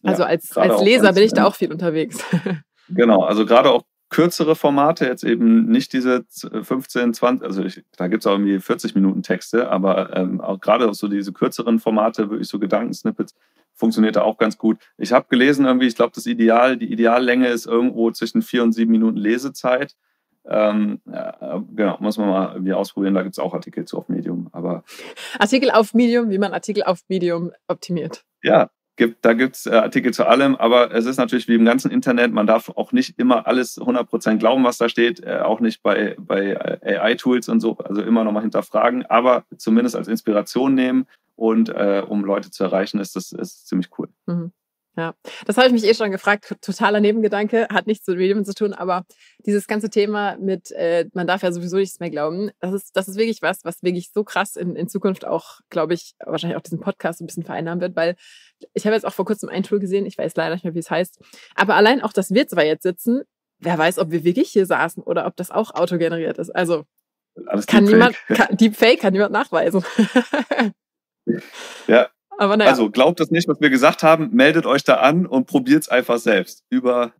also 0.02 0.22
ja, 0.22 0.28
als, 0.28 0.56
als 0.56 0.80
Leser 0.82 1.12
bin 1.12 1.24
ich 1.24 1.32
da 1.32 1.44
auch 1.44 1.54
viel 1.54 1.72
unterwegs. 1.72 2.18
Genau, 2.90 3.22
also 3.22 3.46
gerade 3.46 3.70
auch 3.70 3.84
kürzere 4.10 4.54
Formate, 4.54 5.06
jetzt 5.06 5.24
eben 5.24 5.66
nicht 5.66 5.92
diese 5.92 6.24
15, 6.28 7.14
20, 7.14 7.44
also 7.44 7.64
ich, 7.64 7.82
da 7.96 8.08
gibt 8.08 8.22
es 8.22 8.26
auch 8.26 8.32
irgendwie 8.32 8.60
40 8.60 8.94
Minuten 8.94 9.22
Texte, 9.22 9.70
aber 9.70 10.14
ähm, 10.14 10.40
auch 10.40 10.60
gerade 10.60 10.88
auch 10.88 10.94
so 10.94 11.08
diese 11.08 11.32
kürzeren 11.32 11.80
Formate, 11.80 12.30
wirklich 12.30 12.48
so 12.48 12.58
Gedankensnippets, 12.58 13.34
funktioniert 13.74 14.16
da 14.16 14.22
auch 14.22 14.38
ganz 14.38 14.58
gut. 14.58 14.78
Ich 14.96 15.12
habe 15.12 15.26
gelesen 15.28 15.66
irgendwie, 15.66 15.86
ich 15.86 15.96
glaube, 15.96 16.12
das 16.14 16.26
Ideal, 16.26 16.76
die 16.76 16.92
Ideallänge 16.92 17.48
ist 17.48 17.66
irgendwo 17.66 18.10
zwischen 18.10 18.42
vier 18.42 18.62
und 18.62 18.72
sieben 18.72 18.92
Minuten 18.92 19.16
Lesezeit. 19.16 19.94
Ähm, 20.46 21.00
ja, 21.06 21.64
genau, 21.74 21.96
muss 22.00 22.18
man 22.18 22.28
mal 22.28 22.52
irgendwie 22.52 22.74
ausprobieren. 22.74 23.14
Da 23.14 23.22
gibt 23.22 23.34
es 23.34 23.38
auch 23.38 23.54
Artikel 23.54 23.84
zu 23.86 23.96
auf 23.98 24.08
Medium. 24.08 24.48
Aber 24.52 24.84
Artikel 25.38 25.70
auf 25.70 25.94
Medium, 25.94 26.30
wie 26.30 26.38
man 26.38 26.52
Artikel 26.52 26.82
auf 26.82 27.00
Medium 27.08 27.52
optimiert. 27.66 28.24
Ja, 28.42 28.70
gibt, 28.96 29.24
da 29.24 29.32
gibt 29.32 29.56
es 29.56 29.66
äh, 29.66 29.70
Artikel 29.70 30.12
zu 30.12 30.26
allem, 30.26 30.54
aber 30.56 30.92
es 30.92 31.06
ist 31.06 31.16
natürlich 31.16 31.48
wie 31.48 31.54
im 31.54 31.64
ganzen 31.64 31.90
Internet, 31.90 32.32
man 32.32 32.46
darf 32.46 32.68
auch 32.68 32.92
nicht 32.92 33.18
immer 33.18 33.46
alles 33.46 33.78
100% 33.80 34.36
glauben, 34.36 34.64
was 34.64 34.78
da 34.78 34.88
steht, 34.88 35.24
äh, 35.24 35.40
auch 35.40 35.60
nicht 35.60 35.82
bei, 35.82 36.14
bei 36.18 36.78
äh, 36.82 36.98
AI-Tools 36.98 37.48
und 37.48 37.60
so, 37.60 37.78
also 37.78 38.02
immer 38.02 38.24
nochmal 38.24 38.42
hinterfragen, 38.42 39.04
aber 39.06 39.44
zumindest 39.56 39.96
als 39.96 40.08
Inspiration 40.08 40.74
nehmen 40.74 41.06
und 41.36 41.68
äh, 41.68 42.02
um 42.06 42.24
Leute 42.24 42.50
zu 42.50 42.64
erreichen, 42.64 43.00
ist 43.00 43.16
das 43.16 43.32
ist 43.32 43.66
ziemlich 43.66 43.88
cool. 43.98 44.08
Mhm. 44.26 44.52
Ja, 44.96 45.14
das 45.44 45.56
habe 45.56 45.66
ich 45.66 45.72
mich 45.72 45.84
eh 45.84 45.94
schon 45.94 46.12
gefragt. 46.12 46.54
Totaler 46.60 47.00
Nebengedanke, 47.00 47.66
hat 47.68 47.88
nichts 47.88 48.06
mit 48.06 48.16
Medium 48.16 48.44
zu 48.44 48.54
tun, 48.54 48.72
aber 48.72 49.04
dieses 49.44 49.66
ganze 49.66 49.90
Thema 49.90 50.36
mit, 50.36 50.70
äh, 50.70 51.06
man 51.14 51.26
darf 51.26 51.42
ja 51.42 51.50
sowieso 51.50 51.78
nichts 51.78 51.98
mehr 51.98 52.10
glauben, 52.10 52.52
das 52.60 52.72
ist, 52.72 52.96
das 52.96 53.08
ist 53.08 53.16
wirklich 53.16 53.42
was, 53.42 53.64
was 53.64 53.82
wirklich 53.82 54.12
so 54.12 54.22
krass 54.22 54.54
in, 54.54 54.76
in 54.76 54.88
Zukunft 54.88 55.26
auch, 55.26 55.58
glaube 55.68 55.94
ich, 55.94 56.14
wahrscheinlich 56.24 56.56
auch 56.56 56.62
diesen 56.62 56.78
Podcast 56.78 57.20
ein 57.20 57.26
bisschen 57.26 57.42
vereinnahmen 57.42 57.80
wird, 57.80 57.96
weil 57.96 58.14
ich 58.72 58.86
habe 58.86 58.94
jetzt 58.94 59.04
auch 59.04 59.12
vor 59.12 59.24
kurzem 59.24 59.48
ein 59.48 59.64
Tool 59.64 59.80
gesehen, 59.80 60.06
ich 60.06 60.16
weiß 60.16 60.36
leider 60.36 60.54
nicht 60.54 60.64
mehr, 60.64 60.74
wie 60.74 60.78
es 60.80 60.90
heißt, 60.90 61.20
aber 61.56 61.74
allein 61.74 62.00
auch, 62.00 62.12
dass 62.12 62.32
wir 62.32 62.46
zwar 62.46 62.64
jetzt 62.64 62.84
sitzen, 62.84 63.22
wer 63.58 63.76
weiß, 63.76 63.98
ob 63.98 64.12
wir 64.12 64.22
wirklich 64.22 64.50
hier 64.50 64.66
saßen 64.66 65.02
oder 65.02 65.26
ob 65.26 65.34
das 65.34 65.50
auch 65.50 65.74
autogeneriert 65.74 66.38
ist. 66.38 66.50
Also 66.50 66.84
Alles 67.46 67.66
kann 67.66 67.82
niemand, 67.82 68.16
kann, 68.28 68.56
Deepfake 68.56 69.00
kann 69.00 69.12
niemand 69.12 69.32
nachweisen. 69.32 69.84
Ja. 71.86 72.08
Aber 72.36 72.56
naja. 72.56 72.70
Also 72.70 72.90
glaubt 72.90 73.20
das 73.20 73.30
nicht, 73.30 73.48
was 73.48 73.60
wir 73.60 73.70
gesagt 73.70 74.02
haben. 74.02 74.30
Meldet 74.32 74.66
euch 74.66 74.82
da 74.82 74.96
an 74.96 75.26
und 75.26 75.46
probiert 75.46 75.82
es 75.82 75.88
einfach 75.88 76.18
selbst 76.18 76.64
über 76.68 77.12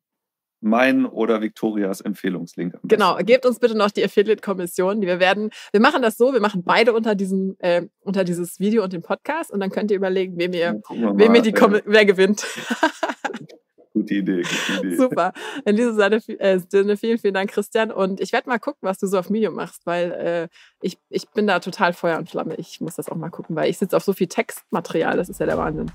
mein 0.61 1.05
oder 1.05 1.43
Victorias 1.43 2.01
Empfehlungslink. 2.01 2.75
Genau, 2.85 3.17
gebt 3.19 3.45
uns 3.45 3.59
bitte 3.59 3.77
noch 3.77 3.91
die 3.91 4.03
Affiliate-Kommission, 4.03 5.03
die 5.03 5.07
wir 5.07 5.21
werden. 5.21 5.51
Wir 5.73 5.81
machen 5.81 6.01
das 6.01 6.17
so, 6.17 6.33
wir 6.33 6.41
machen 6.41 6.63
beide 6.65 6.95
unter 6.95 7.15
diesem, 7.15 7.55
äh, 7.59 7.83
unter 8.01 8.25
dieses 8.25 8.59
Video 8.59 8.83
und 8.83 8.93
den 8.95 9.03
Podcast 9.03 9.53
und 9.53 9.61
dann 9.61 9.71
könnt 9.71 9.91
ihr 9.91 9.99
überlegen, 9.99 10.39
wem 10.39 10.55
ihr, 10.55 10.81
wem 10.89 11.35
ihr 11.35 11.43
die 11.43 11.51
äh, 11.51 11.83
wer 11.85 12.07
gewinnt. 12.07 12.47
Gute 13.95 14.15
Idee, 14.15 14.43
gute 14.43 14.87
Idee. 14.87 14.97
Super. 14.97 15.33
In 15.65 15.77
diesem 15.77 15.97
äh, 16.01 16.59
Sinne, 16.69 16.97
vielen, 16.97 17.17
vielen 17.17 17.35
Dank, 17.35 17.53
Christian. 17.53 17.93
Und 17.93 18.21
ich 18.21 18.33
werde 18.33 18.49
mal 18.49 18.59
gucken, 18.59 18.81
was 18.83 18.99
du 18.99 19.07
so 19.07 19.17
auf 19.17 19.31
Medium 19.31 19.55
machst, 19.55 19.87
weil 19.87 20.11
äh, 20.11 20.49
ich, 20.81 20.99
ich 21.11 21.29
bin 21.31 21.47
da 21.47 21.61
total 21.61 21.93
Feuer 21.93 22.19
und 22.19 22.29
Flamme. 22.29 22.57
Ich 22.57 22.81
muss 22.81 22.97
das 22.97 23.09
auch 23.09 23.15
mal 23.15 23.31
gucken, 23.31 23.55
weil 23.55 23.71
ich 23.71 23.79
sitze 23.79 23.97
auf 23.97 24.03
so 24.03 24.13
viel 24.13 24.27
Textmaterial. 24.27 25.17
Das 25.17 25.29
ist 25.29 25.39
ja 25.39 25.47
der 25.47 25.59
Wahnsinn. 25.59 25.93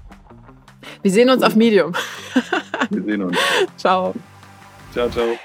Wir 1.02 1.12
sehen 1.12 1.30
uns 1.30 1.44
auf 1.44 1.58
Medium. 1.58 1.94
Wir 2.90 3.04
sehen 3.04 3.22
uns. 3.22 3.38
Ciao. 3.76 4.16
Ciao, 4.94 5.10
ciao. 5.10 5.38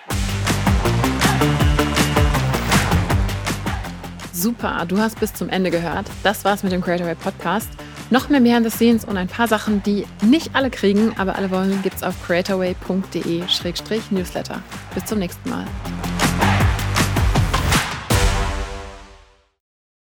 Super, 4.32 4.84
du 4.86 4.98
hast 4.98 5.18
bis 5.18 5.34
zum 5.34 5.48
Ende 5.48 5.72
gehört. 5.72 6.06
Das 6.22 6.44
war's 6.44 6.62
mit 6.62 6.70
dem 6.70 6.82
Creator 6.82 7.06
Way 7.06 7.16
Podcast. 7.16 7.70
Noch 8.14 8.28
mehr 8.28 8.40
Behind 8.40 8.64
the 8.64 8.70
Scenes 8.70 9.04
und 9.04 9.16
ein 9.16 9.26
paar 9.26 9.48
Sachen, 9.48 9.82
die 9.82 10.06
nicht 10.22 10.54
alle 10.54 10.70
kriegen, 10.70 11.18
aber 11.18 11.34
alle 11.34 11.50
wollen, 11.50 11.82
gibt's 11.82 12.04
auf 12.04 12.14
creatorway.de-newsletter. 12.24 14.62
Bis 14.94 15.04
zum 15.04 15.18
nächsten 15.18 15.50
Mal. 15.50 15.66